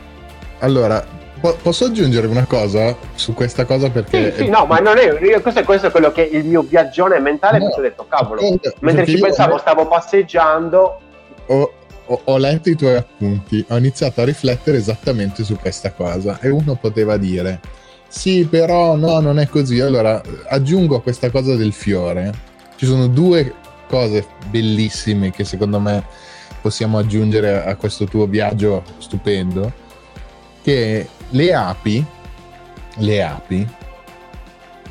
[0.60, 1.06] Allora,
[1.40, 4.32] po- posso aggiungere una cosa su questa cosa perché...
[4.32, 5.18] Sì, sì, no, ma non è...
[5.22, 8.06] Io, questo, è, questo è quello che il mio viaggione mentale no, mi ha detto,
[8.08, 8.42] cavolo,
[8.80, 9.60] mentre ci pensavo, io...
[9.60, 11.00] stavo passeggiando...
[11.48, 11.74] Ho,
[12.06, 16.50] ho, ho letto i tuoi appunti, ho iniziato a riflettere esattamente su questa cosa e
[16.50, 17.60] uno poteva dire,
[18.10, 19.80] sì, però no, non è così.
[19.80, 22.34] Allora, aggiungo a questa cosa del fiore,
[22.76, 23.54] ci sono due
[23.88, 26.04] cose bellissime che secondo me
[26.62, 29.72] possiamo aggiungere a questo tuo viaggio stupendo
[30.62, 32.06] che le api,
[32.98, 33.68] le api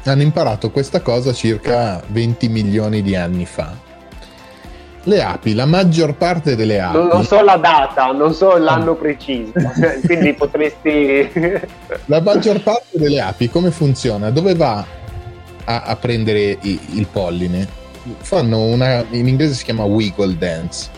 [0.05, 3.88] hanno imparato questa cosa circa 20 milioni di anni fa.
[5.09, 6.99] Le api, la maggior parte delle api...
[6.99, 9.53] Non, so la data, non so l'anno preciso,
[10.05, 11.31] quindi potresti...
[12.05, 14.29] la maggior parte delle api come funziona?
[14.29, 14.85] Dove va
[15.65, 17.67] a, a prendere i, il polline?
[18.19, 19.03] Fanno una...
[19.09, 20.91] in inglese si chiama wiggle dance,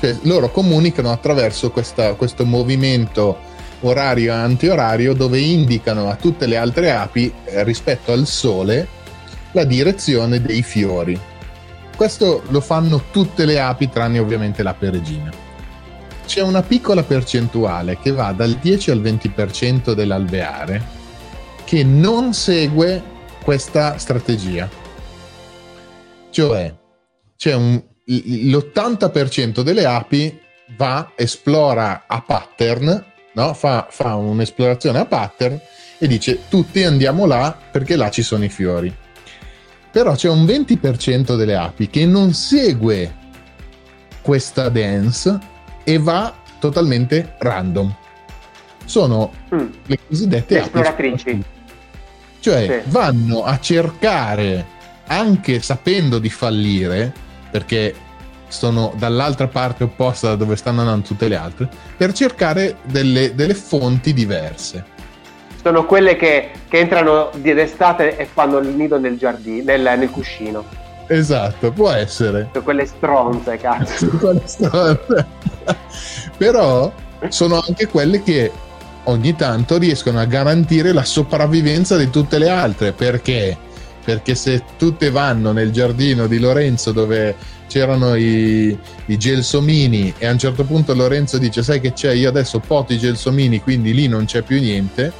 [0.00, 3.36] cioè loro comunicano attraverso questa, questo movimento
[3.80, 8.88] orario e antiorario dove indicano a tutte le altre api eh, rispetto al sole
[9.52, 11.20] la direzione dei fiori.
[11.98, 15.32] Questo lo fanno tutte le api tranne ovviamente l'ape regina.
[16.24, 20.80] C'è una piccola percentuale che va dal 10 al 20% dell'alveare
[21.64, 23.02] che non segue
[23.42, 24.70] questa strategia.
[26.30, 26.72] Cioè,
[27.36, 30.38] c'è un, l'80% delle api
[30.76, 33.54] va, esplora a pattern no?
[33.54, 35.60] fa, fa un'esplorazione a pattern
[35.98, 38.94] e dice tutti andiamo là perché là ci sono i fiori.
[39.90, 43.14] Però c'è un 20% delle api che non segue
[44.20, 45.38] questa dance
[45.84, 47.94] e va totalmente random.
[48.84, 49.66] Sono mm.
[49.86, 51.44] le cosiddette le esploratrici.
[52.40, 52.90] Cioè sì.
[52.90, 54.66] vanno a cercare,
[55.06, 57.12] anche sapendo di fallire,
[57.50, 57.94] perché
[58.48, 63.54] sono dall'altra parte opposta da dove stanno andando tutte le altre, per cercare delle, delle
[63.54, 64.96] fonti diverse.
[65.62, 70.64] Sono quelle che, che entrano d'estate e fanno il nido nel giardino, nel, nel cuscino.
[71.08, 72.48] Esatto, può essere.
[72.52, 74.06] Sono quelle stronze, cazzo.
[74.18, 75.26] quelle stronze.
[76.36, 76.92] Però
[77.28, 78.52] sono anche quelle che
[79.04, 82.92] ogni tanto riescono a garantire la sopravvivenza di tutte le altre.
[82.92, 83.56] Perché?
[84.04, 87.34] Perché se tutte vanno nel giardino di Lorenzo dove
[87.68, 92.30] c'erano i, i, gelsomini e a un certo punto Lorenzo dice sai che c'è io
[92.30, 95.12] adesso poto i gelsomini quindi lì non c'è più niente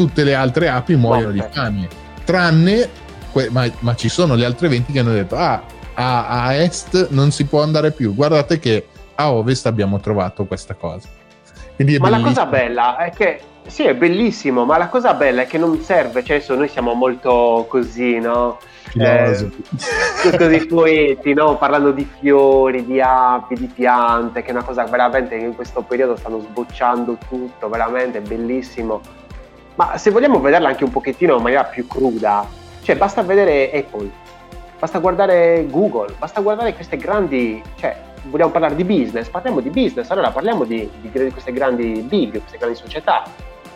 [0.00, 1.86] tutte le altre api muoiono di fame
[2.24, 2.88] tranne
[3.50, 7.30] ma, ma, ci sono le altre 20 che hanno detto ah a, a est non
[7.30, 8.86] si può andare più guardate che
[9.16, 12.08] a ovest abbiamo trovato questa cosa ma bellissimo.
[12.08, 15.78] la cosa bella è che sì, è bellissimo, ma la cosa bella è che non
[15.80, 18.58] serve, cioè adesso noi siamo molto così, no?
[18.94, 19.48] eh,
[20.36, 21.56] così poeti, no?
[21.56, 25.82] parlando di fiori, di api, di piante, che è una cosa veramente che in questo
[25.82, 29.00] periodo stanno sbocciando tutto, veramente bellissimo.
[29.76, 32.46] Ma se vogliamo vederla anche un pochettino in maniera più cruda,
[32.82, 34.10] cioè basta vedere Apple,
[34.78, 40.10] basta guardare Google, basta guardare queste grandi, cioè vogliamo parlare di business, parliamo di business,
[40.10, 43.24] allora parliamo di, di, di queste grandi big, queste grandi società.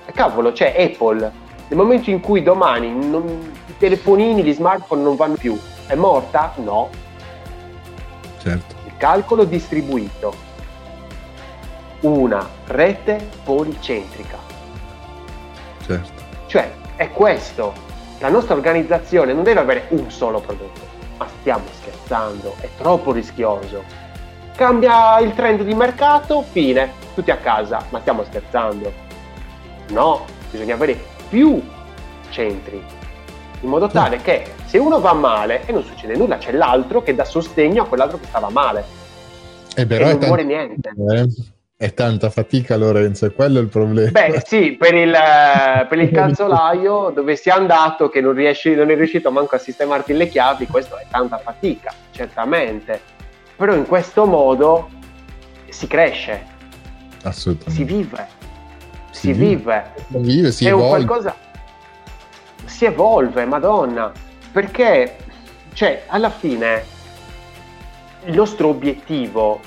[0.07, 1.33] E cavolo, c'è Apple,
[1.69, 6.53] nel momento in cui domani non, i telefonini, gli smartphone non vanno più, è morta?
[6.57, 6.89] No.
[8.39, 8.75] Certo.
[8.85, 10.53] Il calcolo distribuito.
[12.01, 14.37] Una rete policentrica.
[15.85, 16.22] Certo.
[16.47, 17.72] Cioè, è questo.
[18.18, 20.80] La nostra organizzazione non deve avere un solo prodotto.
[21.16, 23.82] Ma stiamo scherzando, è troppo rischioso.
[24.57, 27.85] Cambia il trend di mercato, fine, tutti a casa.
[27.91, 28.93] Ma stiamo scherzando.
[29.89, 31.62] No, bisogna avere più
[32.30, 32.82] centri
[33.64, 37.14] in modo tale che se uno va male e non succede nulla, c'è l'altro che
[37.14, 38.85] dà sostegno a quell'altro che stava male.
[39.74, 40.91] Eh, però e non muore niente.
[41.11, 41.28] Eh?
[41.85, 44.11] È tanta fatica, Lorenzo, è quello il problema.
[44.11, 45.14] Beh, sì, per il,
[45.87, 50.14] per il calzolaio dove sia andato che non, riesci, non è riuscito manco a sistemarti
[50.14, 52.99] le chiavi, questo è tanta fatica, certamente.
[53.57, 54.89] Però in questo modo
[55.68, 56.47] si cresce.
[57.22, 57.74] Assolutamente.
[57.74, 58.26] Si vive.
[59.11, 59.93] Si, si vive.
[60.09, 60.53] vive.
[60.53, 60.85] si è evolve.
[60.85, 61.37] un qualcosa
[62.64, 64.11] si evolve, madonna,
[64.53, 65.16] perché
[65.74, 66.82] cioè, alla fine
[68.24, 69.61] il nostro obiettivo,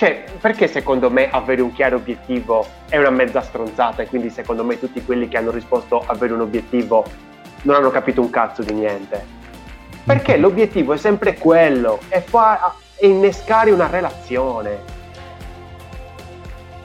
[0.00, 4.64] cioè, perché secondo me avere un chiaro obiettivo è una mezza stronzata e quindi secondo
[4.64, 7.04] me tutti quelli che hanno risposto avere un obiettivo
[7.64, 9.22] non hanno capito un cazzo di niente?
[10.02, 10.40] Perché Mm-hmm.
[10.40, 14.78] l'obiettivo è sempre quello, è, fa- è innescare una relazione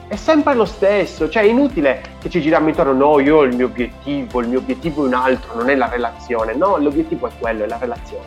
[0.08, 3.56] è sempre lo stesso, cioè è inutile che ci giriamo intorno, no, io ho il
[3.56, 7.30] mio obiettivo, il mio obiettivo è un altro, non è la relazione, no, l'obiettivo è
[7.38, 8.26] quello, è la relazione.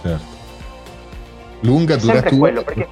[0.00, 0.32] Certo.
[1.60, 2.88] Lunga, È sempre quello, perché...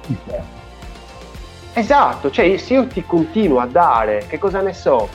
[1.75, 5.09] Esatto, cioè se io ti continuo a dare, che cosa ne so,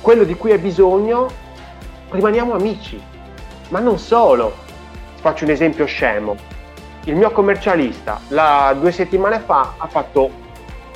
[0.00, 1.30] quello di cui hai bisogno,
[2.10, 3.00] rimaniamo amici.
[3.68, 4.52] Ma non solo,
[5.20, 6.36] faccio un esempio scemo.
[7.04, 10.30] Il mio commercialista, la, due settimane fa, ha fatto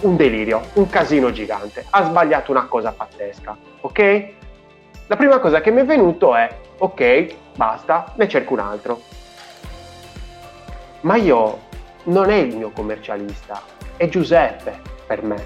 [0.03, 1.87] un delirio, un casino gigante.
[1.91, 4.29] Ha sbagliato una cosa pazzesca, ok?
[5.07, 9.01] La prima cosa che mi è venuto è, ok, basta, ne cerco un altro.
[11.03, 11.59] Ma io
[12.05, 13.63] non è il mio commercialista,
[13.99, 15.37] è Giuseppe per me.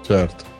[0.00, 0.52] Certo.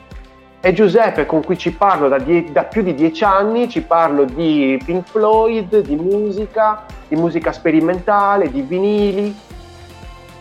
[0.59, 4.25] È Giuseppe con cui ci parlo da, die- da più di dieci anni, ci parlo
[4.25, 9.35] di Pink Floyd, di musica, di musica sperimentale, di vinili,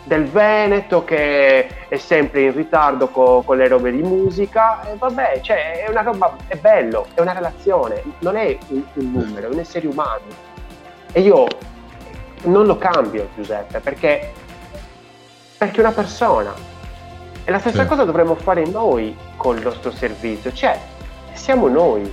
[0.05, 4.83] del Veneto che è sempre in ritardo co- con le robe di musica.
[4.91, 9.11] E vabbè, cioè, è una roba, è bello, è una relazione, non è un, un
[9.11, 10.53] numero, è un essere umano.
[11.13, 11.47] E io
[12.45, 14.33] non lo cambio, Giuseppe, perché,
[15.65, 16.53] perché una persona.
[17.45, 17.89] E la stessa Sì.
[17.89, 20.79] cosa dovremmo fare noi con il nostro servizio, cioè
[21.33, 22.13] siamo noi,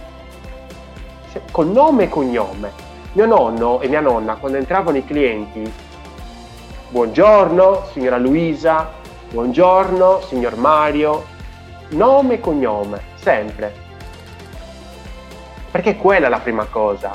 [1.52, 2.72] con nome e cognome.
[3.14, 5.70] Mio nonno e mia nonna, quando entravano i clienti,
[6.90, 8.90] buongiorno signora Luisa,
[9.32, 11.26] buongiorno signor Mario,
[11.90, 13.74] nome e cognome, sempre.
[15.72, 17.12] Perché quella è la prima cosa.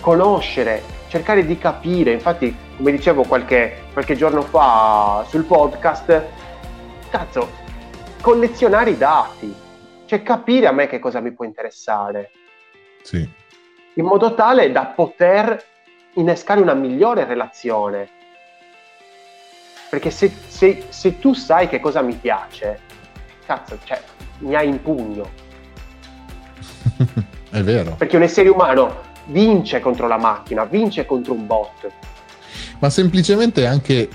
[0.00, 6.22] Conoscere, cercare di capire, infatti come dicevo qualche, qualche giorno fa sul podcast,
[7.10, 7.50] cazzo,
[8.20, 9.52] collezionare i dati,
[10.04, 12.30] cioè capire a me che cosa mi può interessare,
[13.02, 13.28] Sì.
[13.94, 15.60] in modo tale da poter
[16.14, 18.08] innescare una migliore relazione.
[19.90, 22.78] Perché se, se- se tu sai che cosa mi piace,
[23.46, 24.00] cazzo, cioè,
[24.38, 25.28] mi hai in pugno.
[27.50, 27.96] è vero.
[27.98, 31.90] Perché un essere umano vince contro la macchina, vince contro un bot.
[32.80, 34.08] Ma semplicemente anche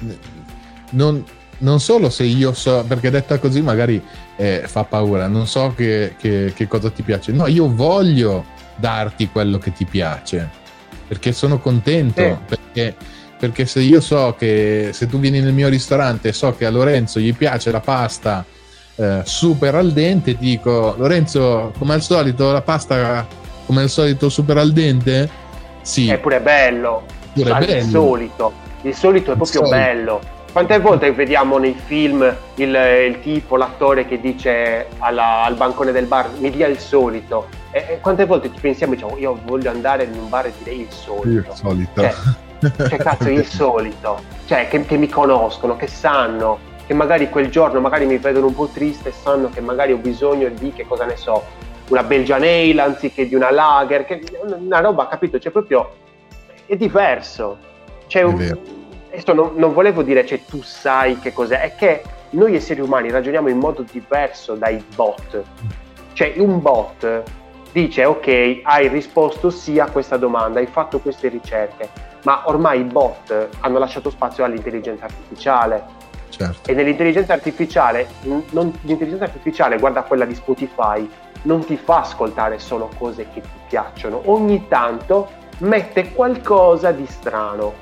[0.91, 1.23] non,
[1.59, 4.01] non solo se io so, perché detta così magari
[4.37, 7.31] eh, fa paura, non so che, che- che cosa ti piace.
[7.31, 8.45] No, io voglio
[8.75, 10.49] darti quello che ti piace,
[11.07, 12.35] perché sono contento, Sì.
[12.55, 12.95] perché,
[13.37, 16.69] perché se io so che se tu vieni nel mio ristorante e so che a
[16.69, 18.45] Lorenzo gli piace la pasta
[18.95, 23.27] eh, super al dente, ti dico Lorenzo, come al solito la pasta
[23.65, 25.29] come al solito super al dente?
[25.81, 27.05] Sì, È pure bello.
[27.33, 27.77] Sai, bello.
[27.77, 28.53] Il solito.
[28.81, 29.75] Il solito è Il proprio solito.
[29.75, 30.19] bello.
[30.51, 32.21] Quante volte vediamo nei film
[32.55, 32.75] il,
[33.07, 37.47] il tipo, l'attore che dice alla- al bancone del bar mi dia il solito?
[37.71, 40.53] E, e quante volte ci pensiamo e diciamo io voglio andare in un bar e
[40.59, 41.55] direi il Il solito.
[41.55, 42.01] solito.
[42.01, 42.13] Cioè,
[42.87, 44.19] cioè cazzo il solito.
[44.45, 48.53] Cioè che, che mi conoscono, che sanno, che magari quel giorno magari mi vedono un
[48.53, 51.43] po' triste e sanno che magari ho bisogno di, che cosa ne so,
[51.89, 55.39] una Belgian Ale anziché di una Lager, che una roba, capito?
[55.39, 55.89] Cioè proprio
[56.65, 57.57] è diverso.
[58.07, 58.57] C'è È un,
[59.09, 63.11] adesso non, non volevo dire cioè tu sai che cos'è, è che noi esseri umani
[63.11, 65.41] ragioniamo in modo diverso dai bot.
[66.13, 67.23] Cioè un bot
[67.71, 71.89] dice ok, hai risposto sì a questa domanda, hai fatto queste ricerche,
[72.23, 76.01] ma ormai i bot hanno lasciato spazio all'intelligenza artificiale.
[76.29, 76.69] Certo.
[76.69, 81.07] E nell'intelligenza artificiale, non, l'intelligenza artificiale, guarda quella di Spotify,
[81.43, 85.29] non ti fa ascoltare solo cose che ti piacciono, ogni tanto
[85.59, 87.73] mette qualcosa di strano,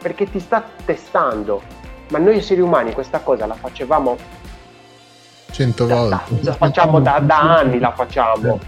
[0.00, 1.62] perché ti sta testando.
[2.08, 4.18] Ma noi esseri umani questa cosa la facevamo
[5.52, 6.40] cento volte.
[6.40, 8.58] La facciamo da, da anni, la facciamo.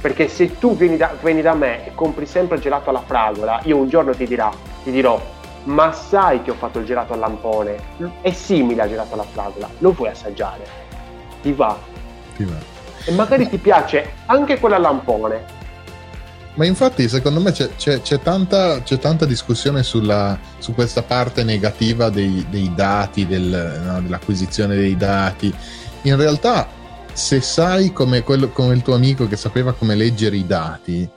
[0.00, 3.60] Perché se tu vieni da, vieni da, me e compri sempre il gelato alla fragola,
[3.64, 4.50] io un giorno ti, dirà,
[4.82, 5.18] ti dirò,
[5.64, 7.76] ma sai che ho fatto il gelato al lampone?
[8.20, 10.66] È simile al gelato alla fragola, lo vuoi assaggiare?
[11.40, 11.74] Ti va.
[12.36, 12.56] Ti va.
[13.06, 15.62] E magari ti piace anche quella al lampone.
[16.54, 21.42] Ma infatti secondo me c'è, c'è, c'è, tanta, c'è tanta, discussione sulla, su questa parte
[21.42, 25.52] negativa dei, dei dati, del, no, dell'acquisizione dei dati
[26.04, 26.68] in realtà
[27.12, 31.08] se sai come, quello, come il tuo amico che sapeva come leggere i dati,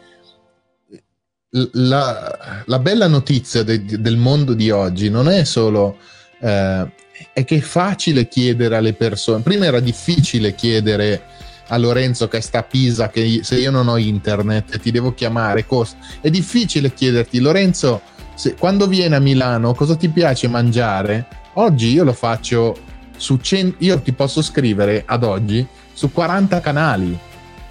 [1.49, 5.97] la, la bella notizia de, del mondo di oggi non è solo
[6.39, 6.91] eh,
[7.33, 9.41] è che è facile chiedere alle persone.
[9.41, 11.23] Prima era difficile chiedere
[11.67, 15.65] a Lorenzo che sta a Pisa che se io non ho internet ti devo chiamare.
[15.65, 15.97] Costa.
[16.21, 18.01] È difficile chiederti, Lorenzo,
[18.35, 21.27] se, quando vieni a Milano cosa ti piace mangiare?
[21.53, 22.77] Oggi io lo faccio
[23.17, 27.17] su 100, io ti posso scrivere ad oggi su 40 canali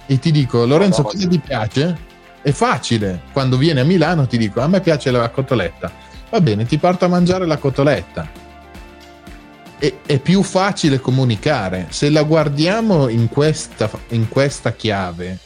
[0.05, 1.97] e ti dico Lorenzo no, cosa ti piace?
[2.41, 5.91] È facile, quando vieni a Milano ti dico a me piace la cotoletta,
[6.29, 8.45] va bene ti porto a mangiare la cotoletta.
[9.79, 15.37] E, è più facile comunicare, se la guardiamo in questa, in questa chiave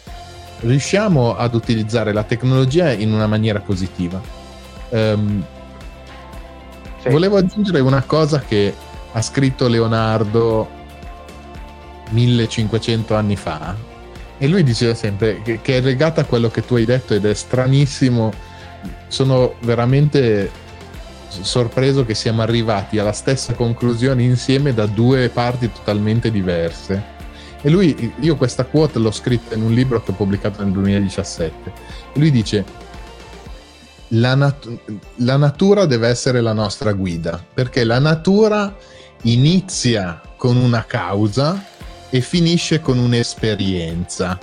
[0.62, 4.22] riusciamo ad utilizzare la tecnologia in una maniera positiva.
[4.90, 5.44] Um,
[7.02, 7.10] sì.
[7.10, 8.74] Volevo aggiungere una cosa che
[9.12, 10.70] ha scritto Leonardo
[12.10, 13.76] 1500 anni fa
[14.38, 17.26] e lui diceva sempre che, che, è legata a quello che tu hai detto ed
[17.26, 18.32] è stranissimo
[19.08, 20.50] sono veramente
[21.42, 27.20] sorpreso che siamo arrivati alla stessa conclusione insieme da due parti totalmente diverse
[27.62, 31.74] e lui io questa quote l'ho scritta in un libro che ho pubblicato nel 2017
[32.14, 32.66] e lui dice
[34.10, 34.68] la, nat-
[35.18, 38.76] la natura deve essere la nostra guida perché la natura
[39.24, 41.64] inizia con una causa
[42.10, 44.38] e finisce con un'esperienza.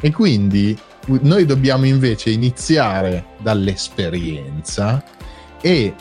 [0.00, 5.02] E quindi noi dobbiamo invece iniziare dall'esperienza
[5.60, 5.94] e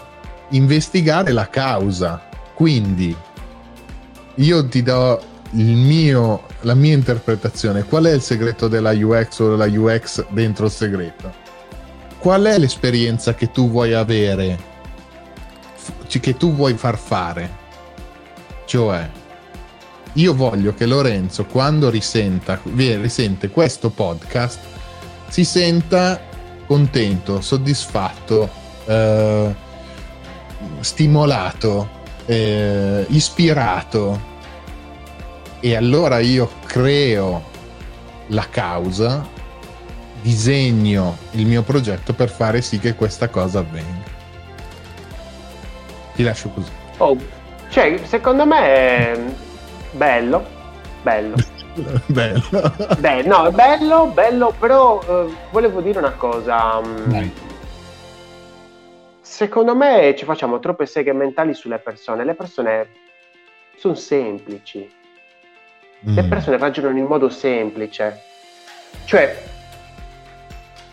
[0.50, 2.30] investigare la causa.
[2.54, 3.16] Quindi
[4.36, 5.22] io ti do
[5.52, 7.84] mio, la mia interpretazione.
[7.84, 11.34] Qual è il segreto della UX o della UX dentro il segreto?
[12.18, 14.58] Qual è l'esperienza che tu vuoi avere,
[16.08, 17.64] che tu vuoi far fare?
[18.66, 19.10] Cioè,
[20.14, 24.60] io voglio che Lorenzo, quando risenta, risente questo podcast,
[25.28, 26.20] si senta
[26.66, 28.50] contento, soddisfatto,
[28.86, 29.56] eh,
[30.80, 31.90] stimolato,
[32.26, 34.34] eh, ispirato.
[35.60, 37.44] E allora io creo
[38.28, 39.26] la causa,
[40.22, 44.14] disegno il mio progetto per fare sì che questa cosa avvenga.
[46.16, 46.72] Ti lascio così.
[46.98, 47.18] Oh,
[47.70, 49.20] cioè, secondo me è
[49.92, 50.46] bello,
[51.02, 51.36] bello.
[52.08, 52.42] bello.
[53.00, 56.82] Beh, no, bello, bello, però eh, volevo dire una cosa.
[57.06, 57.45] Dai.
[59.36, 62.24] Secondo me ci facciamo troppe seghe mentali sulle persone.
[62.24, 62.88] Le persone
[63.76, 64.90] sono semplici.
[66.08, 66.16] Mm.
[66.16, 68.22] Le persone ragionano in modo semplice.
[69.04, 69.38] Cioè,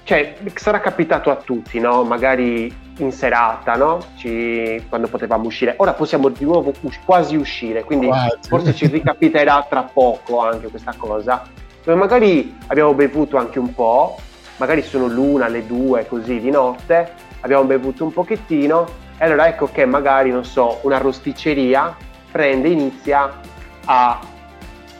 [0.02, 2.02] cioè, sarà capitato a tutti, no?
[2.02, 4.00] Magari in serata, no?
[4.16, 5.74] Ci, quando potevamo uscire.
[5.76, 8.48] Ora possiamo di nuovo us- quasi uscire, quindi quasi.
[8.48, 11.44] forse ci ricapiterà tra poco anche questa cosa.
[11.84, 14.18] Dove magari abbiamo bevuto anche un po',
[14.56, 18.88] magari sono l'una, le due, così di notte, abbiamo bevuto un pochettino,
[19.18, 21.94] e allora ecco che magari, non so, una rosticceria
[22.30, 23.40] prende e inizia
[23.84, 24.18] a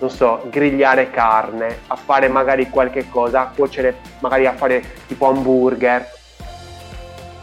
[0.03, 5.29] non so, grigliare carne, a fare magari qualche cosa, a cuocere, magari a fare tipo
[5.29, 6.21] hamburger.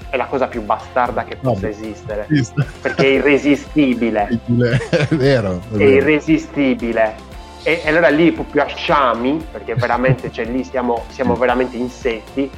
[0.09, 2.25] È la cosa più bastarda che possa no, esistere.
[2.29, 2.65] Esiste.
[2.81, 4.27] Perché è irresistibile.
[4.47, 5.61] è vero.
[5.69, 5.89] È, è vero.
[5.89, 7.15] irresistibile.
[7.63, 12.49] E, e, allora lì proprio a sciami, perché veramente cioè, lì siamo, siamo veramente insetti,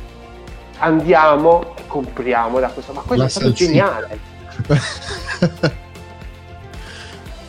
[0.81, 2.93] andiamo e compriamo da questo.
[2.93, 3.69] Ma questo La è stato salsina.
[3.69, 4.19] geniale.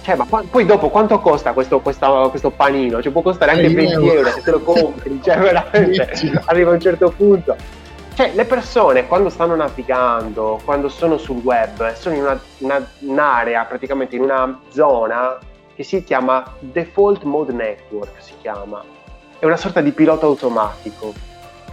[0.02, 3.00] Cioè, ma poi dopo quanto costa questo, questa, questo panino?
[3.00, 6.74] Cioè, può costare anche 20 euro, euro se te lo compri, cioè veramente arriva a
[6.74, 7.54] un certo punto.
[8.14, 13.64] Cioè, le persone quando stanno navigando, quando sono sul web, sono in una, una, un'area,
[13.64, 15.38] praticamente in una zona
[15.74, 18.82] che si chiama Default Mode Network, si chiama.
[19.38, 21.12] è una sorta di pilota automatico,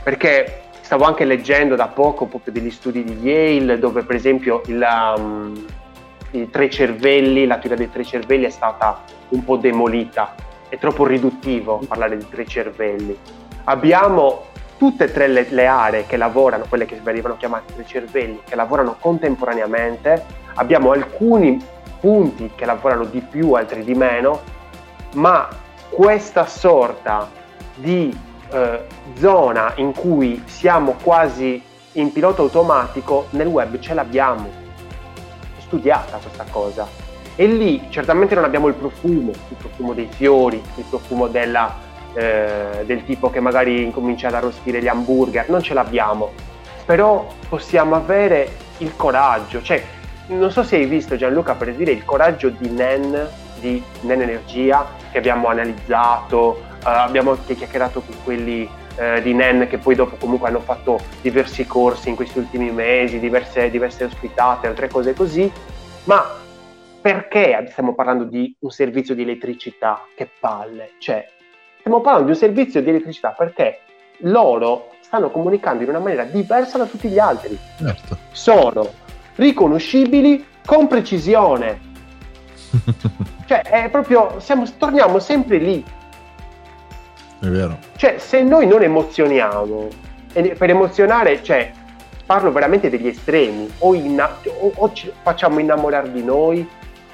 [0.04, 0.59] perché
[0.90, 4.84] stavo anche leggendo da poco proprio degli studi di Yale dove per esempio il,
[5.18, 5.66] um,
[6.68, 10.34] cervelli, la teoria dei tre cervelli è stata un po' demolita,
[10.68, 13.16] è troppo riduttivo parlare di tre cervelli.
[13.66, 14.46] Abbiamo
[14.80, 18.56] tutte e tre le, le aree che lavorano, quelle che venivano chiamate tre cervelli, che
[18.56, 20.26] lavorano contemporaneamente,
[20.56, 21.64] abbiamo alcuni
[22.00, 24.42] punti che lavorano di più, altri di meno,
[25.14, 25.48] ma
[25.92, 27.30] questa sorta
[27.76, 28.84] di eh,
[29.18, 31.62] zona in cui siamo quasi
[31.94, 34.50] in pilota automatico, nel web ce l'abbiamo.
[35.60, 36.88] Studiata questa cosa.
[37.36, 41.74] E lì certamente non abbiamo il profumo, il profumo dei fiori, il profumo della,
[42.14, 46.32] eh, del tipo che magari incomincia ad arrostire gli hamburger, non ce l'abbiamo.
[46.86, 49.82] Però possiamo avere il coraggio, cioè
[50.28, 53.28] non so se hai visto Gianluca per dire il coraggio di Nen,
[53.60, 59.78] di Nen Energia, che abbiamo analizzato, abbiamo anche chiacchierato con quelli uh, di NEN che
[59.78, 64.88] poi dopo comunque hanno fatto diversi corsi in questi ultimi mesi, diverse, diverse ospitate, altre
[64.88, 65.52] cose così,
[66.06, 66.38] ma
[67.02, 70.06] perché stiamo parlando di un servizio di elettricità?
[70.16, 70.92] Che palle!
[71.00, 71.28] Cioè,
[71.80, 73.80] stiamo parlando di un servizio di elettricità perché
[74.24, 77.58] loro stanno comunicando in una maniera diversa da tutti gli altri.
[77.78, 78.18] Certo.
[78.32, 78.88] Sono
[79.36, 81.88] riconoscibili con precisione.
[83.48, 85.84] cioè, è proprio, siamo, torniamo sempre lì
[87.42, 87.78] è vero.
[87.96, 89.88] Cioè, se noi non emozioniamo,
[90.34, 91.72] e per emozionare, cioè,
[92.26, 96.68] parlo veramente degli estremi, o, inna- o, o ci facciamo innamorare di noi,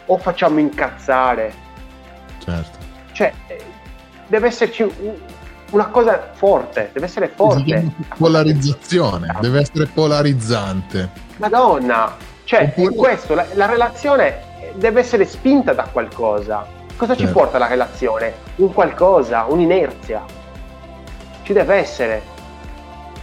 [0.08, 1.54] o facciamo incazzare.
[2.40, 2.78] Certo.
[3.12, 3.32] Cioè,
[4.28, 4.86] deve esserci
[5.72, 7.92] una cosa forte, deve essere forte.
[8.18, 11.10] Polarizzazione, deve essere polarizzante.
[11.38, 12.96] Madonna, cioè, Oppure...
[12.96, 17.28] questo, la, la relazione deve essere spinta da qualcosa Cosa certo.
[17.28, 18.34] ci porta la relazione?
[18.56, 20.24] Un qualcosa, un'inerzia.
[21.42, 22.34] Ci deve essere.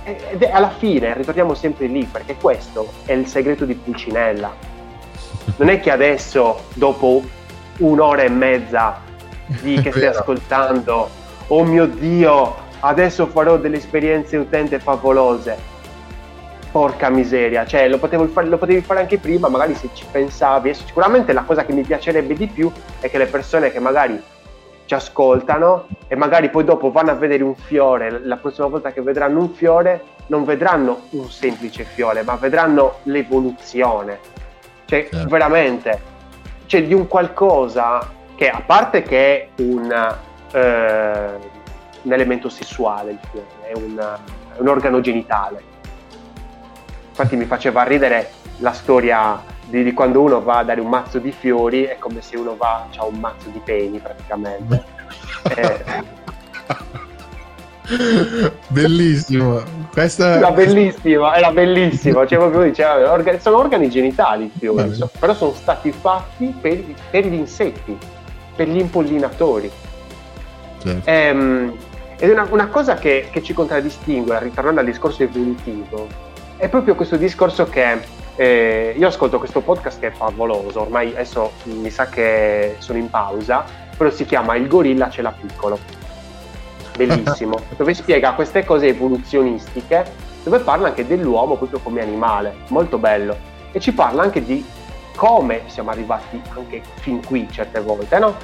[0.05, 4.53] Ed è alla fine ritorniamo sempre lì, perché questo è il segreto di Pulcinella.
[5.57, 7.23] Non è che adesso, dopo
[7.79, 9.01] un'ora e mezza
[9.47, 11.09] di che stai ascoltando,
[11.47, 15.71] oh mio Dio, adesso farò delle esperienze utente favolose
[16.73, 20.71] porca miseria, cioè lo potevi, fare, lo potevi fare anche prima, magari se ci pensavi.
[20.71, 24.21] E sicuramente la cosa che mi piacerebbe di più è che le persone che magari
[24.87, 29.03] ci ascoltano e magari poi dopo vanno a vedere un fiore, la prossima volta che
[29.03, 34.19] vedranno un fiore non vedranno un semplice fiore, ma vedranno l'evoluzione.
[34.87, 35.29] Cioè, certo.
[35.29, 36.01] veramente,
[36.65, 39.91] cioè di un qualcosa che a parte che è un,
[40.53, 41.31] eh,
[42.03, 44.19] un elemento sessuale il fiore, è un,
[44.57, 45.72] è un organo genitale
[47.13, 51.19] Infatti mi faceva ridere la storia di, di, quando uno va a dare un mazzo
[51.19, 54.83] di fiori, è come se uno va, ha un mazzo di peni praticamente.
[55.55, 56.21] eh.
[58.69, 65.09] Bellissimo, questa era bellissima, era bellissima, cioè proprio diceva, sono organi genitali fiori, Beh.
[65.19, 67.95] però sono stati fatti per, per, gli insetti,
[68.57, 69.71] per gli impollinatori.
[70.79, 71.11] Certo.
[71.11, 71.77] Ehm,
[72.17, 76.31] ed è una, una cosa che, che ci contraddistingue, ritornando al discorso evolutivo,
[76.63, 77.99] è proprio questo discorso che
[78.37, 83.11] eh, io ascolto questo podcast che è favoloso, ormai adesso mi sa che sono in
[83.11, 83.65] pausa,
[83.97, 85.77] però si chiama Il gorilla ce l'ha piccolo.
[86.97, 90.05] Bellissimo, dove spiega queste cose evoluzionistiche,
[90.45, 93.37] dove parla anche dell'uomo proprio come animale, molto bello.
[93.73, 94.65] E ci parla anche di
[95.17, 98.37] come siamo arrivati anche fin qui certe volte, no?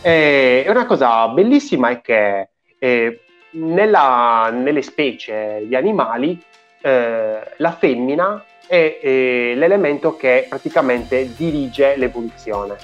[0.00, 3.20] E una cosa bellissima è che eh,
[3.50, 6.40] nella, nelle specie di animali
[6.84, 12.76] eh, la femmina è, è, l'elemento che praticamente dirige l'evoluzione.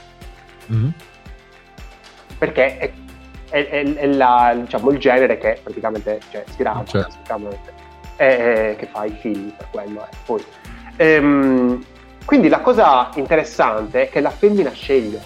[0.73, 0.89] Mm-hmm.
[2.39, 2.91] Perché è,
[3.51, 7.51] è, è la, diciamo, il genere che praticamente cioè, si ragia, certo.
[8.17, 10.07] che fa i figli per quello.
[10.11, 10.17] Eh.
[10.25, 10.43] Poi,
[10.97, 11.85] ehm,
[12.25, 15.21] quindi la cosa interessante è che la femmina sceglie.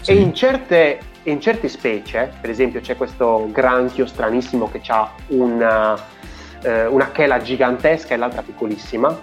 [0.00, 0.10] Sì.
[0.10, 6.14] E in certe, in certe specie, per esempio c'è questo granchio stranissimo che ha una
[6.66, 9.16] eh, una chela gigantesca e l'altra piccolissima,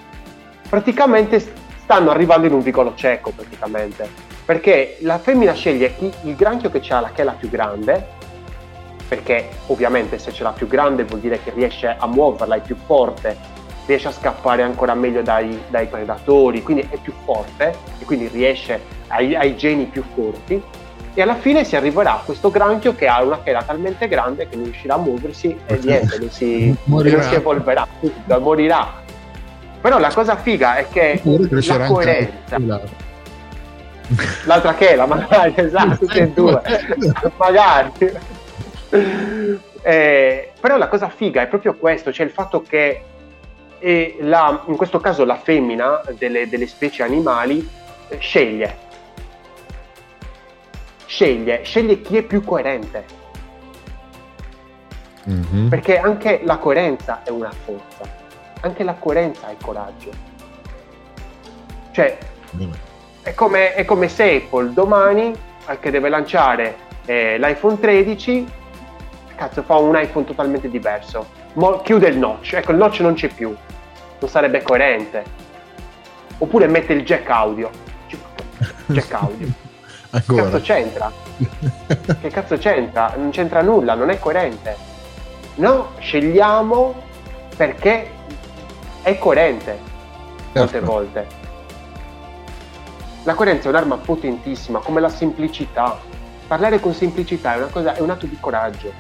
[0.70, 1.39] praticamente
[1.84, 4.10] stanno arrivando in un vicolo cieco praticamente,
[4.46, 8.22] perché la femmina sceglie chi, il granchio che ha la chela più grande,
[9.10, 12.78] perché ovviamente se ce l'ha più grande vuol dire che riesce a muoverla, è più
[12.86, 13.36] forte,
[13.86, 18.82] riesce a scappare ancora meglio dai, dai predatori, quindi è più forte e quindi riesce
[19.08, 20.62] ai, ai geni più forti
[21.16, 24.55] e alla fine si arriverà a questo granchio che ha una chela talmente grande che
[24.55, 27.88] non riuscirà a muoversi e niente, non si, non si evolverà,
[28.39, 29.01] morirà.
[29.80, 32.57] Però la cosa figa è che la coerenza...
[34.45, 36.61] L'altra chela, magari, esatto, tutte e due,
[37.38, 37.91] magari.
[39.82, 43.03] Eh, però la cosa figa è proprio questo, cioè il fatto che
[43.80, 47.68] eh, la, in questo caso la femmina delle, delle specie animali
[48.07, 48.78] eh, sceglie,
[51.14, 53.05] sceglie, sceglie chi è più coerente.
[55.30, 55.68] Mm-hmm.
[55.68, 58.03] Perché anche la coerenza è una forza,
[58.61, 60.09] anche la coerenza è coraggio.
[61.91, 62.18] Cioè,
[62.57, 62.72] mm.
[63.22, 65.34] è, come, è come se Apple domani,
[65.80, 68.47] che deve lanciare eh, l'iPhone 13,
[69.36, 71.28] cazzo fa un iPhone totalmente diverso.
[71.53, 73.55] Mo- chiude il notch, ecco il notch non c'è più,
[74.20, 75.24] non sarebbe coerente.
[76.39, 77.70] Oppure mette il jack audio.
[78.88, 79.62] Jack audio.
[80.20, 81.11] Che cazzo c'entra?
[82.22, 83.14] che cazzo c'entra?
[83.18, 84.76] Non c'entra nulla, non è coerente.
[85.55, 86.93] No, scegliamo
[87.55, 88.09] perché
[89.01, 89.91] è coerente
[90.53, 90.86] molte certo.
[90.86, 91.28] volte.
[93.24, 95.99] La coerenza è un'arma potentissima, come la semplicità.
[96.47, 98.91] Parlare con semplicità è, una cosa, è un atto di coraggio.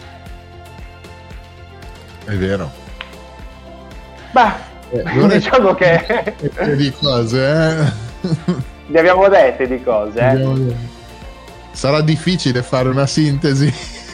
[2.25, 2.71] È vero.
[4.31, 6.35] Beh, eh, diciamo che...
[6.75, 8.01] di cose, eh?
[8.87, 10.91] Ne abbiamo dette di cose, eh?
[11.73, 13.73] Sarà difficile fare una sintesi.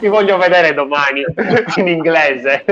[0.00, 1.24] Ti voglio vedere domani
[1.76, 2.64] in inglese.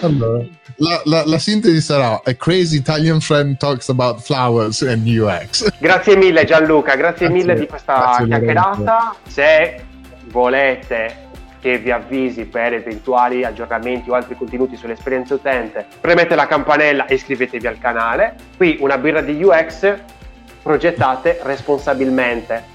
[0.00, 0.44] allora,
[0.76, 5.70] la, la, la, sintesi sarà A crazy Italian friend talks about flowers and UX.
[5.78, 9.14] Grazie mille Gianluca, grazie, grazie mille di questa chiacchierata.
[9.28, 9.84] Se
[10.30, 11.22] volete
[11.60, 17.14] che vi avvisi per eventuali aggiornamenti o altri contenuti sull'esperienza utente, premete la campanella e
[17.14, 18.34] iscrivetevi al canale.
[18.56, 19.94] Qui una birra di UX
[20.64, 22.73] progettate responsabilmente.